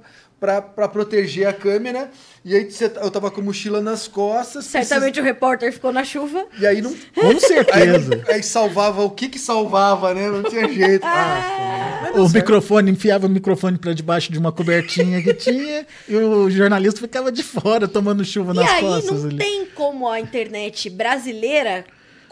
[0.42, 2.10] pra, pra proteger a câmera.
[2.44, 4.66] E aí você- eu tava com a mochila nas costas.
[4.66, 6.46] Certamente o repórter ficou na chuva.
[6.60, 6.92] E aí não.
[7.14, 8.24] Com certeza.
[8.28, 10.28] Aí, aí salvava o que que salvava, né?
[10.30, 11.06] Não tinha jeito.
[11.06, 12.10] Ah.
[12.14, 16.50] Ah, o microfone, enfiava o microfone para debaixo de uma cobertinha que tinha e o
[16.50, 19.22] jornalista ficava de fora tomando chuva E nas aí costas.
[19.24, 19.38] não ali.
[19.38, 21.86] tem como a internet brasileira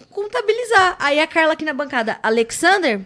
[0.09, 0.95] contabilizar.
[0.99, 3.01] Aí a Carla aqui na bancada, Alexander,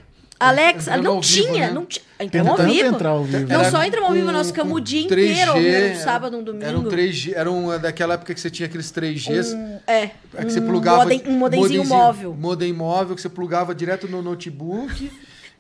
[0.48, 1.74] Alex, Entrando não ao vivo, tinha, né?
[1.74, 2.04] não tinha.
[2.20, 2.88] Entramos ao vivo.
[2.88, 3.48] entrar ao vivo.
[3.48, 5.96] Não Era só entramos ao vivo, nós ficamos com o dia 3G, inteiro um era-
[6.00, 6.66] sábado, um domingo.
[6.66, 9.54] Era um 3G, era um daquela época que você tinha aqueles 3Gs.
[9.56, 10.12] Um- é, É
[10.46, 12.36] que você um plugava modem- um modemzinho móvel.
[12.40, 15.12] Modem móvel que você plugava direto no notebook.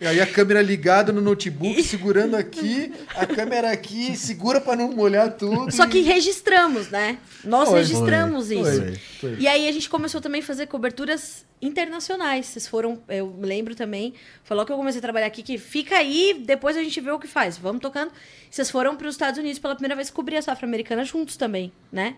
[0.03, 4.91] E aí a câmera ligada no notebook, segurando aqui, a câmera aqui, segura para não
[4.91, 5.71] molhar tudo.
[5.71, 7.17] Só que e- registramos, né?
[7.41, 8.83] Nós Foi, registramos foi, isso.
[8.83, 9.35] foi, foi.
[9.39, 12.47] E aí a gente começou também a fazer coberturas internacionais.
[12.47, 14.13] Vocês foram, eu me lembro também,
[14.43, 17.17] falou que eu comecei a trabalhar aqui, que fica aí, depois a gente vê o
[17.17, 17.57] que faz.
[17.57, 18.11] Vamos tocando.
[18.51, 21.71] Vocês foram para os Estados Unidos pela primeira vez cobrir a safra americana juntos também,
[21.89, 22.17] né?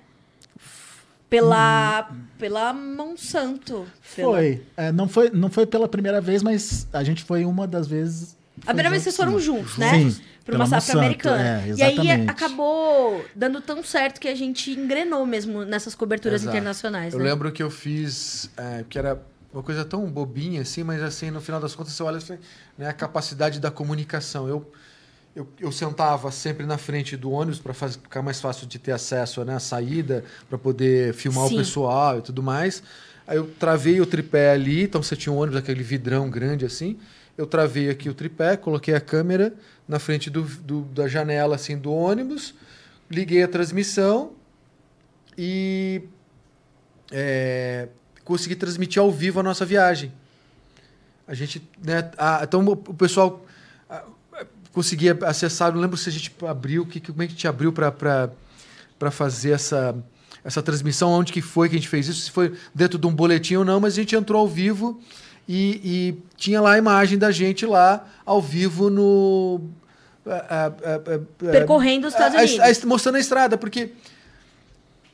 [1.29, 3.85] Pela, pela Monsanto.
[4.15, 4.61] Pela- Foi.
[4.77, 5.29] É, não foi.
[5.31, 8.38] Não foi pela primeira vez, mas a primeira vez uma das vezes.
[8.61, 9.91] A primeira vez vocês foram juntos, né?
[9.91, 10.21] Sim.
[10.45, 11.61] Para uma pela safra americana.
[11.61, 16.55] é, e aí acabou dando tão certo que a gente engrenou mesmo nessas coberturas Exato.
[16.55, 17.13] internacionais.
[17.13, 17.25] Eu né?
[17.25, 19.19] lembro que eu fiz, é, que era
[19.51, 22.38] uma coisa tão bobinha assim, mas assim, no final das contas você olha assim,
[22.77, 24.47] né, a capacidade da comunicação.
[24.47, 24.71] Eu,
[25.35, 29.43] eu, eu sentava sempre na frente do ônibus para ficar mais fácil de ter acesso
[29.43, 31.55] né, à saída, para poder filmar Sim.
[31.55, 32.81] o pessoal e tudo mais.
[33.27, 36.97] Aí eu travei o tripé ali, então você tinha um ônibus, aquele vidrão grande assim.
[37.37, 39.53] Eu travei aqui o tripé, coloquei a câmera
[39.87, 42.53] na frente do, do- da janela assim do ônibus,
[43.11, 44.31] liguei a transmissão
[45.37, 46.01] e
[47.11, 47.87] é,
[48.23, 50.11] consegui transmitir ao vivo a nossa viagem.
[51.27, 53.44] A gente, né, a- então o pessoal
[54.75, 57.71] conseguia acessar, não lembro se a gente abriu, que, como é que a gente abriu
[57.73, 58.29] para
[59.11, 59.95] fazer essa,
[60.43, 63.13] essa transmissão, onde que foi que a gente fez isso, se foi dentro de um
[63.13, 64.99] boletim ou não, mas a gente entrou ao vivo
[65.47, 69.61] e, e tinha lá a imagem da gente lá, ao vivo no...
[70.25, 70.31] a-
[70.65, 71.19] a- a-
[71.51, 72.83] Percorrendo os Estados Unidos.
[72.83, 73.91] mostrando a estrada, porque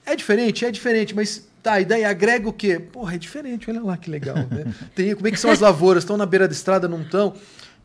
[0.05, 2.79] é diferente, é diferente, mas tá, e daí agrega o quê?
[2.79, 4.73] Porra, é diferente, olha lá que legal, né?
[4.95, 6.03] Tem, como é que são as lavouras?
[6.03, 7.33] Estão na beira da estrada, não estão?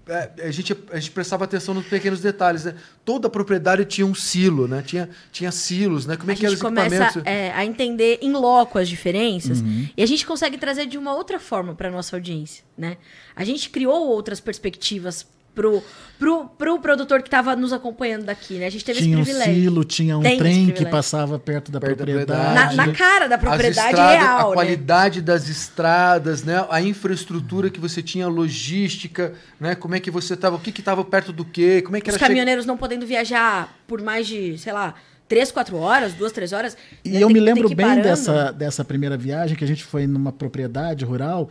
[0.09, 2.64] É, a, gente, a gente prestava atenção nos pequenos detalhes.
[2.64, 2.75] Né?
[3.05, 4.83] Toda propriedade tinha um silo, né?
[4.83, 6.16] Tinha, tinha silos, né?
[6.16, 9.88] Como é a que gente os começa é, a entender em loco as diferenças Uhum.
[9.97, 12.97] e a gente consegue trazer de uma outra forma para nossa audiência, né?
[13.35, 15.83] A gente criou outras perspectivas pro,
[16.19, 18.66] pro, pro produtor que estava nos acompanhando daqui, né?
[18.66, 19.62] A gente teve tinha um esse privilégio.
[19.62, 22.55] silo, tinha um Tem trem que passava perto da Perto da propriedade.
[22.55, 22.77] na, propriedade.
[22.77, 24.55] na cara da propriedade estradas, real, a né?
[24.55, 26.64] qualidade das estradas, né?
[26.71, 29.75] A infraestrutura que você tinha, a logística, né?
[29.75, 32.09] Como é que você estava, o que que estava perto do quê, como é que
[32.11, 34.95] Os era che- caminhoneiros não podendo viajar por mais de, sei lá,
[35.29, 36.77] três, quatro horas, duas, três horas.
[37.05, 37.16] E né?
[37.23, 38.03] eu Tem- me lembro bem parando.
[38.03, 41.49] dessa, dessa primeira viagem que a gente foi numa propriedade rural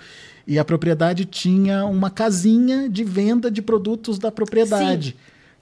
[0.47, 5.15] e a propriedade tinha uma casinha de venda de produtos da propriedade.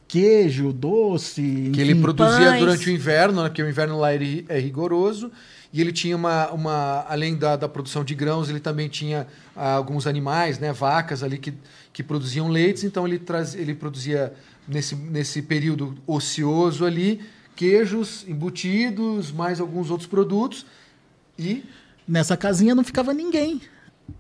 [0.08, 2.60] Queijo, doce, que ele produzia pães.
[2.60, 3.50] durante o inverno, né?
[3.50, 5.32] porque o inverno lá é rigoroso.
[5.72, 9.74] E ele tinha uma, uma além da, da produção de grãos, ele também tinha ah,
[9.74, 11.52] alguns animais, né, vacas ali que,
[11.92, 12.84] que produziam leites.
[12.84, 14.32] Então ele traz, ele produzia
[14.68, 17.22] nesse, nesse período ocioso ali
[17.56, 20.66] queijos embutidos, mais alguns outros produtos
[21.38, 21.64] e
[22.08, 23.62] Nessa casinha não ficava ninguém.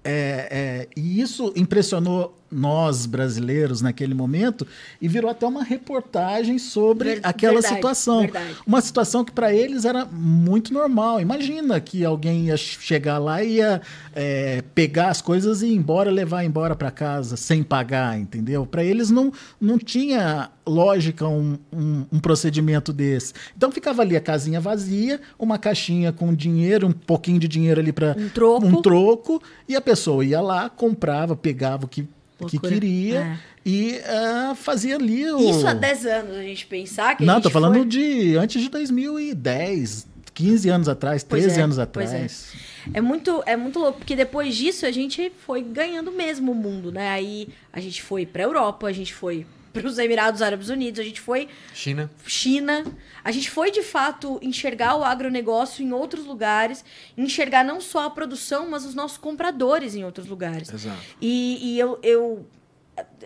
[0.04, 4.65] É, é, e isso impressionou nós brasileiros naquele momento
[5.01, 8.21] e virou até uma reportagem sobre aquela situação.
[8.21, 8.55] verdade.
[8.65, 11.19] Uma situação que para eles era muito normal.
[11.19, 13.81] Imagina que alguém ia chegar lá e ia
[14.15, 18.65] é, pegar as coisas e ir embora, levar embora para casa sem pagar, entendeu?
[18.65, 23.33] Para eles não, não tinha lógica um, um, um procedimento desse.
[23.55, 27.91] Então ficava ali a casinha vazia, uma caixinha com dinheiro, um pouquinho de dinheiro ali
[27.91, 28.65] para Um troco.
[28.65, 32.07] um troco, e a pessoa ia lá, comprava, pegava o que,
[32.45, 32.73] que Loucura.
[32.73, 33.38] queria É.
[33.65, 35.49] e ah, fazia ali o.
[35.49, 37.86] Isso há 10 anos, a gente pensar que a Não, tô falando foi...
[37.86, 41.82] de antes de 2010, 15 anos atrás, Pois 13 é, anos é.
[41.82, 42.53] atrás.
[42.93, 46.91] É muito, é muito louco, porque depois disso a gente foi ganhando mesmo o mundo,
[46.91, 47.10] né?
[47.10, 51.19] Aí a gente foi pra Europa, a gente foi pros Emirados Árabes Unidos, a gente
[51.19, 52.09] foi China.
[52.25, 52.86] China.
[53.23, 56.86] A gente foi de fato enxergar o agronegócio em outros lugares,
[57.17, 60.71] enxergar não só a produção, mas os nossos compradores em outros lugares.
[60.71, 61.01] Exato.
[61.19, 62.45] E, e eu, eu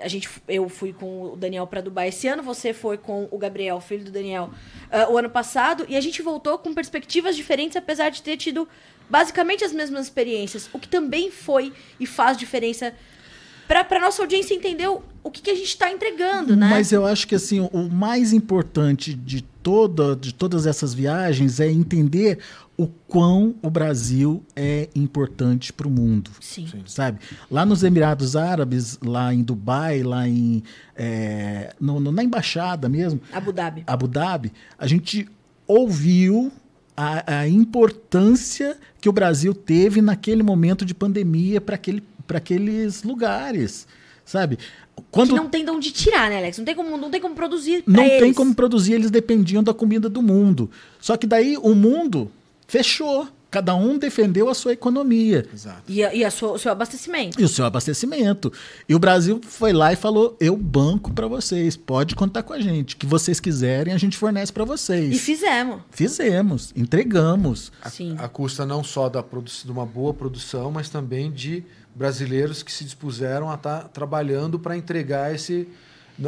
[0.01, 3.37] a gente eu fui com o Daniel para Dubai esse ano, você foi com o
[3.37, 4.49] Gabriel, filho do Daniel,
[4.89, 8.67] ah, o ano passado, e a gente voltou com perspectivas diferentes, apesar de ter tido
[9.09, 12.93] basicamente as mesmas experiências, o que também foi e faz diferença
[13.67, 16.69] para nossa audiência entender o, o que, que a gente está entregando, né?
[16.69, 21.69] Mas eu acho que assim, o mais importante de, toda, de todas essas viagens é
[21.69, 22.39] entender
[22.77, 26.29] o quão o Brasil é importante para o mundo.
[26.39, 26.67] Sim.
[26.85, 27.19] Sabe?
[27.49, 30.61] Lá nos Emirados Árabes, lá em Dubai, lá em,
[30.95, 33.83] é, no- no- na embaixada mesmo, Abu Dhabi.
[33.87, 35.27] Abu Dhabi, a gente
[35.67, 36.51] ouviu
[36.95, 42.03] a, a importância que o Brasil teve naquele momento de pandemia para aquele,
[42.35, 43.87] aqueles lugares,
[44.25, 44.59] sabe?
[45.11, 46.57] Quando Que não tem de onde tirar, né, Alex?
[46.57, 48.35] Não tem como, não tem como produzir não tem eles.
[48.35, 50.69] como produzir, eles dependiam da comida do mundo.
[50.99, 52.31] Só que daí o mundo
[52.67, 53.27] fechou.
[53.49, 55.81] Cada um defendeu a sua economia Exato.
[55.87, 57.39] E, a- e a sua- o seu abastecimento.
[57.39, 58.51] e o seu abastecimento.
[58.89, 62.59] E o Brasil foi lá e falou: eu banco para vocês, pode contar com a
[62.59, 62.95] gente.
[62.95, 65.15] O que vocês quiserem, a gente fornece para vocês.
[65.15, 65.79] E fizemos.
[65.91, 67.71] Fizemos, entregamos.
[67.81, 68.15] A, Sim.
[68.19, 71.63] a custa não só da de uma boa produção, mas também de
[71.97, 75.67] brasileiros que se dispuseram a estar trabalhando para entregar esse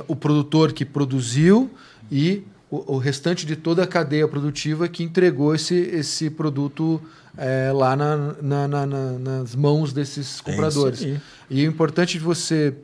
[0.07, 1.69] o produtor que produziu
[2.11, 7.01] e o, o restante de toda a cadeia produtiva que entregou esse, esse produto
[7.37, 11.03] eh, lá na- na- na- na- nas mãos desses compradores.
[11.03, 11.19] É.
[11.49, 12.75] E é importante você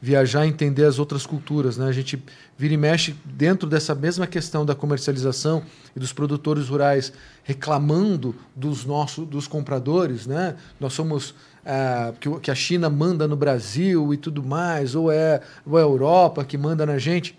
[0.00, 1.76] viajar e entender as outras culturas.
[1.76, 1.86] Né?
[1.88, 2.22] A gente
[2.56, 5.62] vira e mexe dentro dessa mesma questão da comercialização
[5.94, 7.12] e dos produtores rurais
[7.44, 10.26] reclamando dos nossos dos compradores.
[10.26, 10.56] Né?
[10.80, 11.34] Nós somos.
[11.66, 15.82] Ah, que, que a China manda no Brasil e tudo mais, ou é, ou é
[15.82, 17.38] a Europa que manda na gente.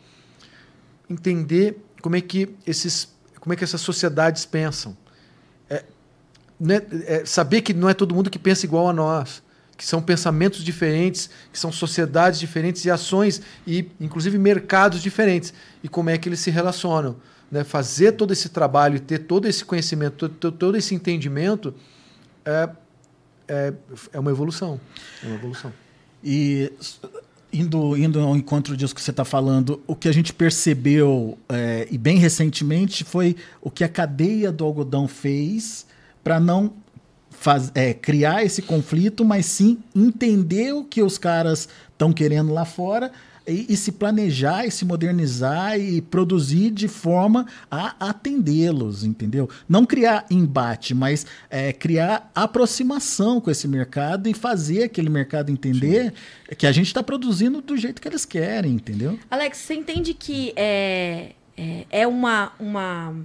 [1.09, 4.97] Entender como é que esses como é que essas sociedades pensam
[6.59, 9.43] né, é, saber que não é todo mundo que pensa igual a nós,
[9.77, 15.87] que são pensamentos diferentes, que são sociedades diferentes e ações e inclusive mercados diferentes e
[15.87, 17.17] como é que eles se relacionam,
[17.51, 17.63] né?
[17.63, 21.75] Fazer todo esse trabalho e ter todo esse conhecimento, todo, todo esse entendimento
[22.43, 22.69] é,
[23.47, 23.73] é,
[24.13, 24.79] é uma evolução,
[25.23, 25.73] é uma evolução.
[26.23, 26.71] E
[27.51, 31.88] indo, indo ao encontro disso que você está falando, o que a gente percebeu, é,
[31.89, 35.86] e bem recentemente, foi o que a cadeia do algodão fez
[36.23, 36.73] para não
[37.29, 42.65] faz, é, criar esse conflito, mas sim entender o que os caras estão querendo lá
[42.65, 43.11] fora,
[43.48, 49.50] e, e, se planejar e se modernizar e produzir de forma a atendê-los, entendeu?
[49.68, 56.14] Não criar embate, mas é, criar aproximação com esse mercado e fazer aquele mercado entender
[56.50, 56.56] Sim.
[56.56, 59.18] que a gente está produzindo do jeito que eles querem, entendeu?
[59.32, 63.16] Alex, você entende que é, é, é uma, uma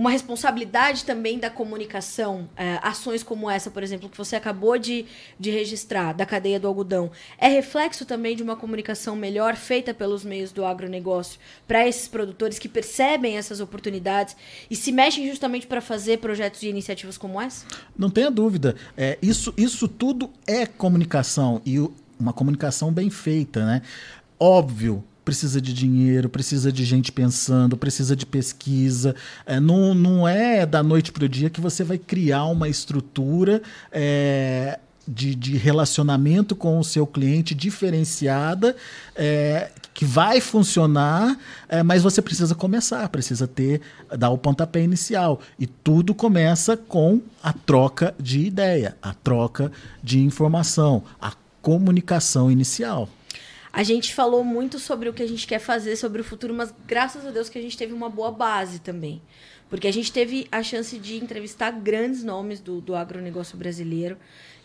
[0.00, 5.04] uma responsabilidade também da comunicação, é, ações como essa, por exemplo, que você acabou de,
[5.38, 10.24] de registrar, da cadeia do algodão, é reflexo também de uma comunicação melhor feita pelos
[10.24, 11.38] meios do agronegócio
[11.68, 14.34] para esses produtores que percebem essas oportunidades
[14.70, 17.66] e se mexem justamente para fazer projetos e iniciativas como essa?
[17.94, 18.76] Não tenha dúvida.
[18.96, 21.78] É, isso, isso tudo é comunicação e
[22.18, 23.82] uma comunicação bem feita, né?
[24.38, 29.14] Óbvio, precisa de dinheiro, precisa de gente pensando, precisa de pesquisa.
[29.46, 33.62] É, não, não é da noite para o dia que você vai criar uma estrutura.
[33.92, 38.76] É, de, de, relacionamento com o seu cliente diferenciada,
[39.16, 41.36] é, que vai funcionar,
[41.68, 43.80] é, mas você precisa começar, precisa ter,
[44.16, 45.40] dar o pontapé inicial.
[45.58, 53.08] E tudo começa com a troca de ideia, a troca de informação, a comunicação inicial.
[53.72, 56.74] A gente falou muito sobre o que a gente quer fazer, sobre o futuro, mas
[56.86, 59.22] graças a Deus que a gente teve uma boa base também.
[59.68, 64.16] Porque a gente teve a chance de entrevistar grandes nomes do, do agronegócio brasileiro.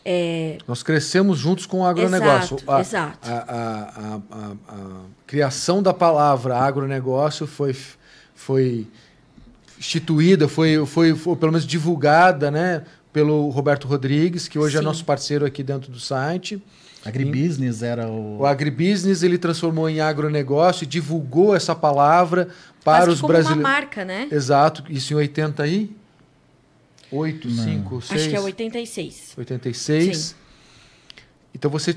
[0.04, 0.58] É...
[0.68, 2.58] Nós crescemos juntos com o agronegócio.
[2.58, 3.30] Exato, a, exato.
[3.30, 7.76] A, a, a, criação da palavra agronegócio foi,
[8.34, 8.88] foi
[9.78, 12.84] instituída, foi, foi, foi pelo menos divulgada né,
[13.14, 14.86] pelo Roberto Rodrigues, que hoje é Sim.
[14.86, 16.62] é nosso parceiro aqui dentro do site.
[17.06, 18.40] Agribusiness era o.
[18.40, 22.50] O agribusiness ele transformou em agronegócio e divulgou essa palavra
[22.84, 23.64] para os brasileiros.
[23.64, 24.28] uma marca, né?
[24.32, 25.96] Exato, isso em 80 e
[27.12, 28.22] 8, 5, 6.
[28.22, 29.34] Acho que é 86.
[29.38, 30.18] 86.
[30.18, 30.36] Sim.
[31.54, 31.96] Então você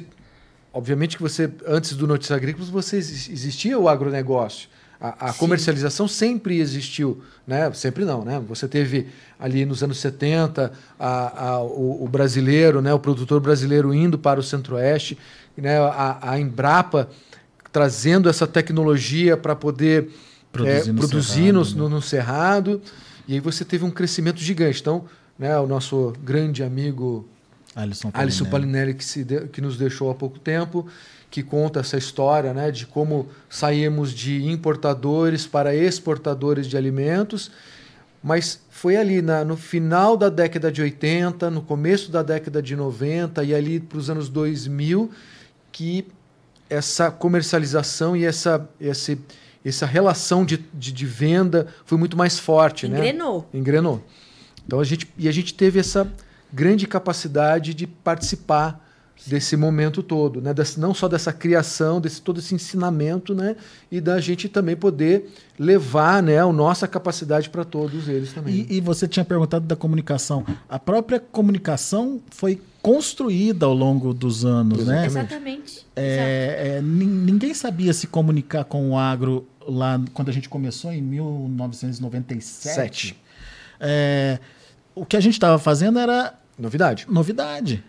[0.72, 4.68] obviamente que você antes do Notícias Agrícolas você existia o agronegócio.
[5.00, 7.72] A, a comercialização sempre existiu, né?
[7.72, 8.42] Sempre não, né?
[8.48, 9.06] Você teve
[9.38, 12.92] ali nos anos 70 a, a, o, o, brasileiro, né?
[12.92, 15.16] O produtor brasileiro indo para o Centro-Oeste,
[15.56, 15.78] né?
[15.78, 17.08] A, Embrapa
[17.72, 20.10] trazendo essa tecnologia para poder
[20.50, 21.76] produzir, é, no, produzir cerrado, no, né?
[21.76, 22.82] no, no, cerrado,
[23.28, 24.80] e aí você teve um crescimento gigante.
[24.80, 25.04] Então,
[25.38, 25.56] né?
[25.60, 27.28] O nosso grande amigo
[27.76, 30.88] Alisson Palinelli, Alisson Palinelli que, se de, que nos deixou há pouco tempo
[31.30, 37.50] que conta essa história né, de como saímos de importadores para exportadores de alimentos.
[38.22, 42.74] Mas foi ali na, no final da década de 80, no começo da década de
[42.74, 45.10] 90 e ali para os anos 2000
[45.70, 46.06] que
[46.68, 49.16] essa comercialização e essa, essa,
[49.64, 52.86] essa relação de, de, de venda foi muito mais forte.
[52.86, 53.48] Engrenou.
[53.52, 53.60] Né?
[53.60, 54.04] Engrenou.
[54.66, 56.10] Então a gente, e a gente teve essa
[56.52, 58.87] grande capacidade de participar
[59.26, 60.54] desse momento todo, né?
[60.54, 63.56] Desse, não só dessa criação, desse todo esse ensinamento, né?
[63.90, 68.64] E da gente também poder levar, né, a nossa capacidade para todos eles também.
[68.68, 70.46] E, e, você tinha perguntado da comunicação.
[70.68, 75.14] A própria comunicação foi construída ao longo dos anos, Exatamente.
[75.14, 75.20] né?
[75.20, 75.84] Exatamente.
[75.96, 81.02] É, é, ninguém sabia se comunicar com o agro lá quando a gente começou em
[81.02, 83.20] 1997.
[83.80, 84.38] É,
[84.94, 87.06] o que a gente estava fazendo era novidade.
[87.08, 87.84] Novidade.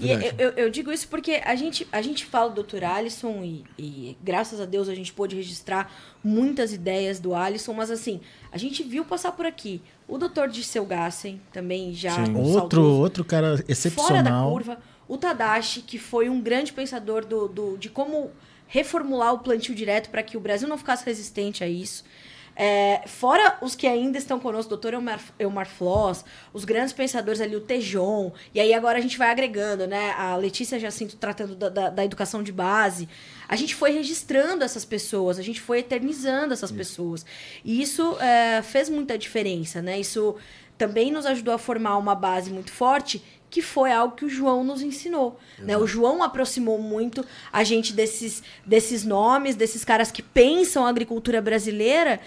[0.00, 0.10] E
[0.42, 2.84] eu, eu, digo isso porque a gente, a gente fala do Dr.
[2.84, 5.92] Alisson e, e, graças a Deus a gente pôde registrar
[6.24, 10.48] muitas ideias do Alisson, mas assim, a gente viu passar por aqui o Dr.
[10.50, 14.08] Disseu Gassen, também já um outro outro cara excepcional.
[14.08, 18.30] Fora da curva, o Tadashi, que foi um grande pensador do, do de como
[18.66, 22.04] reformular o plantio direto para que o Brasil não ficasse resistente a isso.
[22.62, 27.40] É, fora os que ainda estão conosco, o doutor Elmar, Elmar Floss, os grandes pensadores
[27.40, 30.10] ali, o Tejon, e aí agora a gente vai agregando, né?
[30.10, 33.08] A Letícia Jacinto tratando da, da, da educação de base.
[33.48, 36.76] A gente foi registrando essas pessoas, a gente foi eternizando essas isso.
[36.76, 37.24] pessoas.
[37.64, 39.98] E isso é, fez muita diferença, né?
[39.98, 40.36] Isso
[40.76, 44.62] também nos ajudou a formar uma base muito forte que foi algo que o João
[44.62, 45.38] nos ensinou.
[45.58, 45.76] Né?
[45.76, 51.42] O João aproximou muito a gente desses, desses nomes, desses caras que pensam a agricultura
[51.42, 52.20] brasileira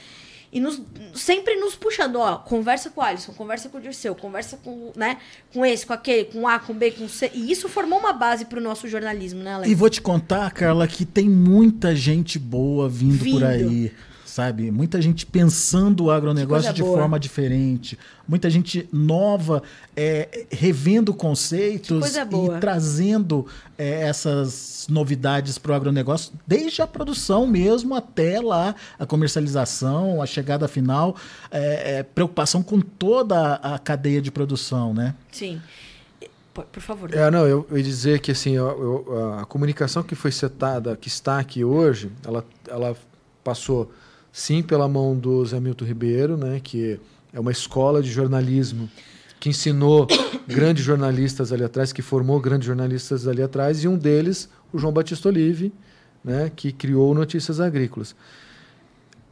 [0.54, 0.80] e nos,
[1.16, 5.18] sempre nos puxando, ó, conversa com o Alisson, conversa com o Dirceu, conversa com, né,
[5.52, 7.32] com esse, com aquele, com A, com B, com C.
[7.34, 9.72] E isso formou uma base para o nosso jornalismo, né, Alex?
[9.72, 13.40] E vou te contar, Carla, que tem muita gente boa vindo, vindo.
[13.40, 13.92] por aí
[14.34, 14.72] sabe?
[14.72, 16.98] Muita gente pensando o agronegócio de boa.
[16.98, 19.62] forma diferente, muita gente nova
[19.96, 23.46] é, revendo conceitos e trazendo
[23.78, 30.26] é, essas novidades para o agronegócio, desde a produção mesmo até lá a comercialização, a
[30.26, 31.16] chegada final,
[31.52, 35.14] é, é preocupação com toda a cadeia de produção, né?
[35.32, 35.62] Sim.
[36.56, 37.14] Por favor.
[37.14, 40.98] É, não, eu, eu ia dizer que assim, eu, eu, a comunicação que foi setada,
[40.98, 42.96] que está aqui hoje, ela, ela
[43.44, 43.92] passou
[44.34, 47.00] sim pela mão do Zé Milton Ribeiro, né, que
[47.32, 48.90] é uma escola de jornalismo
[49.40, 50.08] que ensinou
[50.48, 54.92] grandes jornalistas ali atrás, que formou grandes jornalistas ali atrás, e um deles, o João
[54.92, 55.72] Batista Olive,
[56.24, 58.16] né, que criou Notícias Agrícolas.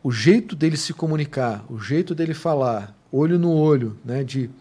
[0.04, 4.52] O jeito dele se comunicar, o jeito dele falar, olho no olho, né, de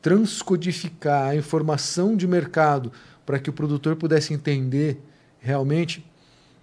[0.00, 2.92] transcodificar a informação de mercado
[3.26, 5.02] para que o produtor pudesse entender
[5.40, 6.04] realmente,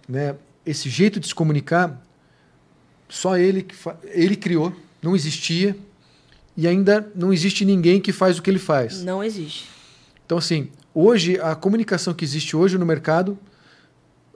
[0.07, 2.01] né, esse jeito de se comunicar,
[3.07, 3.65] só ele
[4.05, 5.75] ele criou, não existia
[6.57, 9.03] e ainda não existe ninguém que faz o que ele faz.
[9.03, 9.65] Não existe.
[10.25, 13.37] Então assim, hoje a comunicação que existe hoje no mercado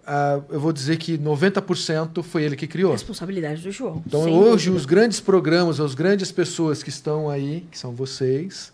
[0.10, 2.94] Uh, eu vou dizer que 90% foi ele que criou.
[2.94, 4.02] Responsabilidade do João.
[4.08, 4.78] Então, hoje, dúvida.
[4.78, 8.74] os grandes programas, as grandes pessoas que estão aí, que são vocês,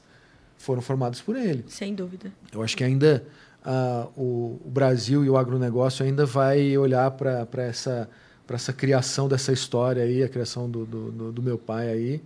[0.58, 1.66] foram formados por ele.
[1.68, 2.32] Sem dúvida.
[2.54, 3.28] Eu acho que ainda
[3.66, 8.10] uh, o, o, Brasil e o agronegócio ainda vai olhar para essa,
[8.50, 12.22] essa criação dessa história aí, a criação do, do, do, meu pai aí,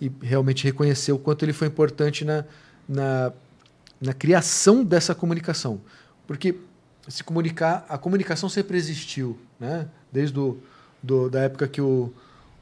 [0.00, 2.44] e realmente reconhecer o quanto ele foi importante na,
[2.88, 3.32] na,
[4.00, 5.80] na criação dessa comunicação.
[6.26, 6.56] Porque
[7.08, 9.88] se comunicar, a comunicação sempre existiu, né?
[10.12, 10.58] Desde do,
[11.02, 12.12] do, da época que o,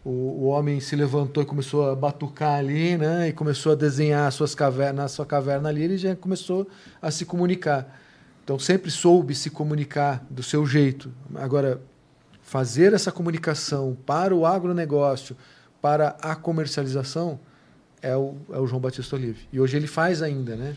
[0.04, 3.28] o, o, homem se levantou e começou a batucar ali, né?
[3.28, 6.68] E começou a desenhar suas cavernas, a sua caverna ali, ele já começou
[7.00, 7.98] a se comunicar.
[8.44, 11.12] Então sempre soube se comunicar do seu jeito.
[11.34, 11.80] Agora
[12.48, 15.36] fazer essa comunicação para o agronegócio,
[15.82, 17.38] para a comercialização,
[18.00, 19.46] é o, é o João Batista Olive.
[19.52, 20.74] E hoje ele faz ainda, né?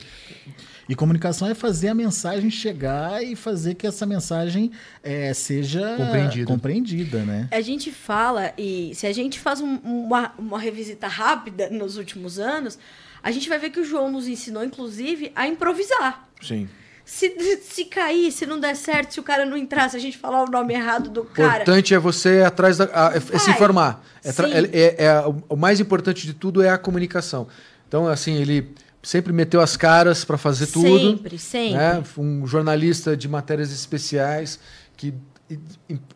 [0.90, 4.70] E comunicação é fazer a mensagem chegar e fazer que essa mensagem
[5.02, 6.46] é, seja compreendida.
[6.46, 7.48] compreendida, né?
[7.52, 12.38] A gente fala, e se a gente faz um, uma, uma revisita rápida nos últimos
[12.38, 12.78] anos,
[13.24, 16.28] a gente vai ver que o João nos ensinou, inclusive, a improvisar.
[16.42, 16.68] Sim.
[17.04, 20.18] Se, se cair, se não der certo, se o cara não entrar, se a gente
[20.18, 21.50] falar o nome errado do cara.
[21.50, 22.86] O importante é você ir atrás da.
[22.86, 24.04] A, é se informar.
[24.24, 27.48] É, é, é, é, o mais importante de tudo é a comunicação.
[27.88, 28.74] Então, assim, ele
[29.04, 30.88] sempre meteu as caras para fazer tudo.
[30.88, 31.78] Sempre, sempre.
[31.78, 32.04] Né?
[32.18, 34.60] Um jornalista de matérias especiais
[34.96, 35.14] que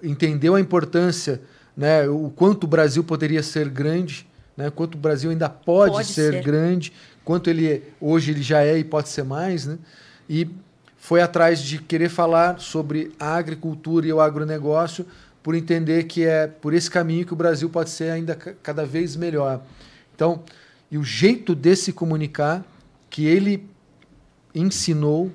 [0.02, 1.42] entendeu a importância,
[1.76, 2.08] né?
[2.08, 4.70] o quanto o Brasil poderia ser grande, né?
[4.70, 8.78] quanto o Brasil ainda pode, pode ser, ser, grande, quanto ele hoje ele já é
[8.78, 9.66] e pode ser mais.
[9.66, 9.78] Né?
[10.30, 10.48] E
[11.06, 15.06] foi atrás de querer falar sobre a agricultura e o agronegócio
[15.44, 19.16] por entender que é por esse caminho que o Brasil pode ser ainda cada vez
[19.16, 19.62] melhor.
[20.16, 20.44] Então,
[20.90, 22.66] e o jeito de se comunicar
[23.08, 23.70] que ele
[24.56, 25.32] ensinou.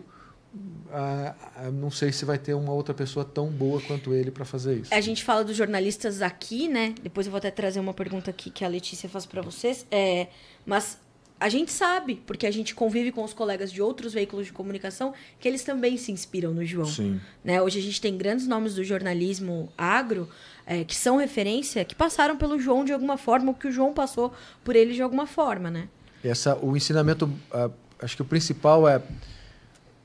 [0.92, 4.44] A, a, não sei se vai ter uma outra pessoa tão boa quanto ele para
[4.44, 4.92] fazer isso.
[4.92, 6.96] A gente fala dos jornalistas aqui, né?
[7.00, 9.86] Depois eu vou até trazer uma pergunta aqui que a Letícia faz para vocês.
[9.88, 10.26] É,
[10.66, 10.98] mas
[11.40, 15.14] a gente sabe, porque a gente convive com os colegas de outros veículos de comunicação,
[15.38, 16.86] que eles também se inspiram no João.
[16.86, 17.18] Sim.
[17.42, 17.62] Né?
[17.62, 20.28] Hoje a gente tem grandes nomes do jornalismo agro
[20.66, 23.94] é, que são referência, que passaram pelo João de alguma forma, ou que o João
[23.94, 25.88] passou por ele de alguma forma, né?
[26.22, 29.00] Essa, o ensinamento, uh, acho que o principal é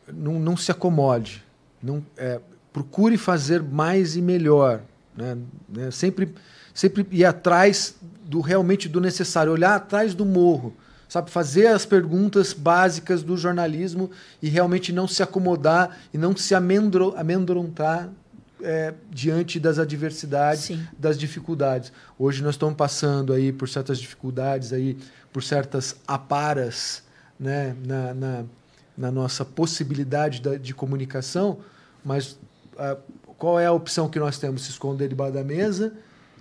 [0.08, 1.44] não, não se acomode,
[1.84, 2.40] não, é,
[2.72, 4.82] procure fazer mais e melhor,
[5.16, 5.38] né?
[5.68, 5.92] né?
[5.92, 6.34] Sempre,
[6.74, 10.74] sempre ir atrás do realmente do necessário, olhar atrás do morro,
[11.08, 14.10] sabe, fazer as perguntas básicas do jornalismo
[14.42, 18.10] e realmente não se acomodar e não se amendro, amedrontar
[18.62, 20.88] é, diante das adversidades, Sim.
[20.98, 21.92] das dificuldades.
[22.18, 24.98] Hoje nós estamos passando aí por certas dificuldades aí
[25.36, 27.04] por certas aparas
[27.38, 28.44] né, na, na,
[28.98, 31.60] na nossa possibilidade de, de comunicação,
[32.06, 32.40] mas
[32.78, 32.96] a,
[33.38, 34.64] qual é a opção que nós temos?
[34.64, 35.92] Se esconder debaixo da mesa,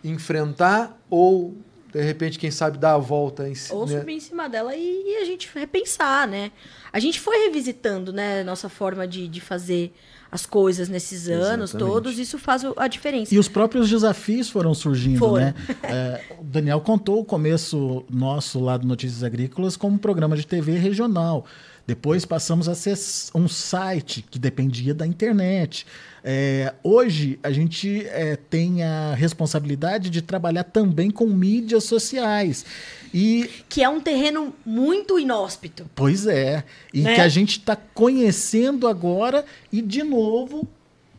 [0.05, 1.57] enfrentar ou
[1.95, 4.01] de repente, quem sabe, dar a volta em Ou né?
[4.01, 6.51] subir em cima dela e, e, a gente repensar, né?
[6.93, 9.93] A gente foi revisitando, né, nossa forma de, de fazer
[10.31, 11.93] as coisas nesses anos Exatamente.
[11.93, 13.33] todos, isso faz a diferença.
[13.33, 15.45] E os próprios desafios foram surgindo, foram.
[15.45, 15.55] né?
[15.85, 20.45] é, o Daniel contou o começo nosso lá do Notícias Agrícolas como um programa de
[20.45, 21.47] TV regional.
[21.87, 22.99] Depois passamos a ser
[23.35, 25.87] um site que dependia da internet.
[26.23, 32.65] É, hoje a gente é, tem a responsabilidade de trabalhar também com mídias sociais.
[33.13, 35.89] E, que é um terreno muito inóspito.
[35.95, 36.65] Pois é.
[36.93, 37.17] E né?
[37.17, 40.67] que a gente está conhecendo agora e, de novo,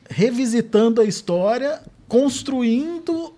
[0.09, 3.35] revisitando a história, construindo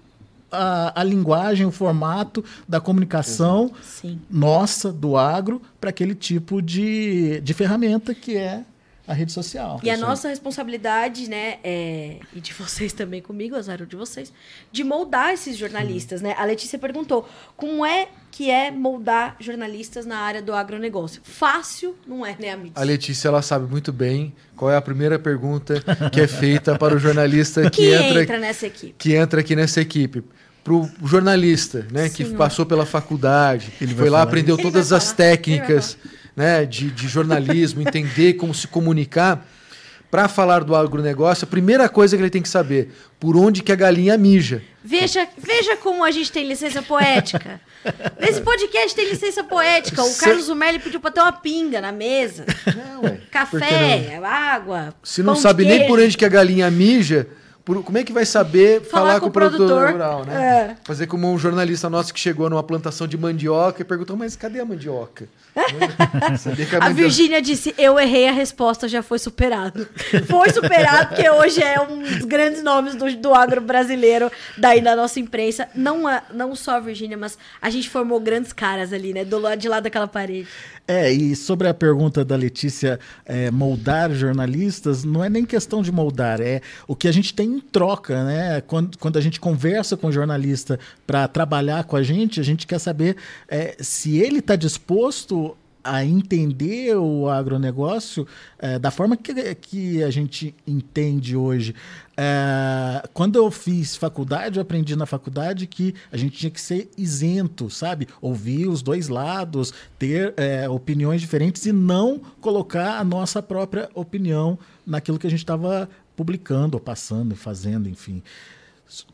[0.51, 4.19] a, a, linguagem, o formato da comunicação Sim.
[4.29, 8.63] nossa, do agro, para aquele tipo de, de ferramenta que é
[9.07, 9.79] a rede social.
[9.81, 14.33] E a nossa responsabilidade, né, é, e de vocês também comigo, azar de vocês,
[14.71, 16.35] de moldar esses jornalistas, né?
[16.37, 21.21] A Letícia perguntou, como é que é moldar jornalistas na área do agronegócio?
[21.23, 22.73] Fácil não é, né, Amit?
[22.75, 25.81] A Letícia ela sabe muito bem qual é a primeira pergunta
[26.11, 28.95] que é feita para o jornalista que, Que entra, entra nessa equipe.
[28.97, 30.23] que entra aqui nessa equipe.
[30.63, 32.37] Para o jornalista, né, que Senhor.
[32.37, 34.63] passou pela faculdade, Ele foi lá, aprendeu isso.
[34.63, 35.97] todas as falar, ele vai técnicas
[36.37, 39.45] né, de, de jornalismo, entender como se comunicar.
[40.09, 43.73] Para falar do agronegócio, a primeira coisa que ele tem que saber, por onde que
[43.73, 44.61] a galinha mija.
[44.81, 47.59] Veja, veja como a gente tem licença poética.
[48.17, 50.01] Nesse podcast tem licença poética.
[50.01, 52.45] O Carlos Zumelli pediu pra ter uma pinga na mesa.
[52.67, 53.09] Não, ué.
[53.09, 53.27] Que não?
[53.29, 54.93] Café, água.
[55.03, 57.27] Se não sabe nem por onde que a galinha mija,
[57.65, 60.71] por- como é que vai saber falar, com, o produtor, rural, né?
[60.71, 60.75] É.
[60.85, 64.61] Fazer como um jornalista nosso que chegou numa plantação de mandioca e perguntou, mas cadê
[64.61, 65.27] a mandioca?
[66.79, 69.87] A Virgínia disse: Eu errei, a resposta já foi superado.
[70.27, 74.95] Foi superado, porque hoje é um dos grandes nomes do, do agro brasileiro, daí da
[74.95, 75.67] nossa imprensa.
[75.75, 79.23] Não, a- não só a Virgínia, mas a gente formou grandes caras ali, né?
[79.23, 80.47] Do lado de lá daquela parede.
[80.87, 85.91] É, e sobre a pergunta da Letícia, é, moldar jornalistas, não é nem questão de
[85.91, 88.61] moldar, é o que a gente tem em troca, né?
[88.61, 92.65] Quando, quando a gente conversa com o jornalista para trabalhar com a gente, a gente
[92.65, 93.17] quer saber
[93.49, 95.46] é, se ele está disposto
[95.87, 98.27] a entender o agronegócio
[98.59, 101.73] é, da forma que, que a gente entende hoje.
[102.17, 106.89] É, quando eu fiz faculdade, eu aprendi na faculdade que a gente tinha que ser
[106.97, 108.07] isento, sabe?
[108.21, 114.59] Ouvir os dois lados, ter é, opiniões diferentes e não colocar a nossa própria opinião
[114.85, 118.21] naquilo que a gente estava publicando, ou passando, fazendo, enfim.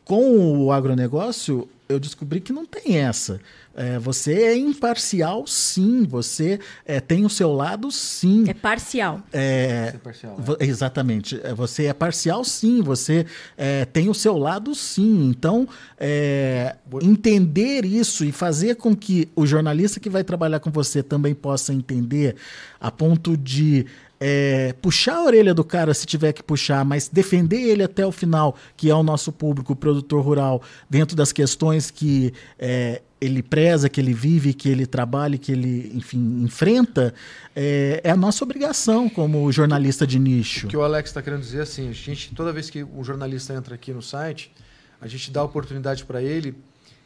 [0.06, 3.40] Com o agronegócio, eu descobri que não tem essa.
[3.76, 6.04] É, você é imparcial, sim.
[6.04, 8.44] Você é, tem o seu lado, sim.
[8.48, 9.22] É parcial.
[9.32, 11.40] É, parcial, vo- exatamente.
[11.44, 12.82] É, Você é parcial, sim.
[12.84, 13.26] Você
[13.58, 15.28] é, tem o seu lado, sim.
[15.28, 15.68] Então,
[16.00, 21.34] é, entender isso e fazer com que o jornalista que vai trabalhar com você também
[21.34, 22.36] possa entender,
[22.80, 23.86] a ponto de
[24.26, 28.12] é, puxar a orelha do cara se tiver que puxar, mas defender ele até o
[28.12, 33.44] final, que é o nosso público, o produtor rural, dentro das questões que é, ele
[33.44, 37.14] preza, que ele vive, que ele trabalha, que ele, enfim, enfrenta,
[37.54, 40.68] é, é a nossa obrigação como jornalista de nicho.
[40.68, 43.04] O que o Alex está querendo dizer é assim, a gente, toda vez que um
[43.04, 44.54] jornalista entra aqui no site,
[45.02, 46.56] a gente dá oportunidade para ele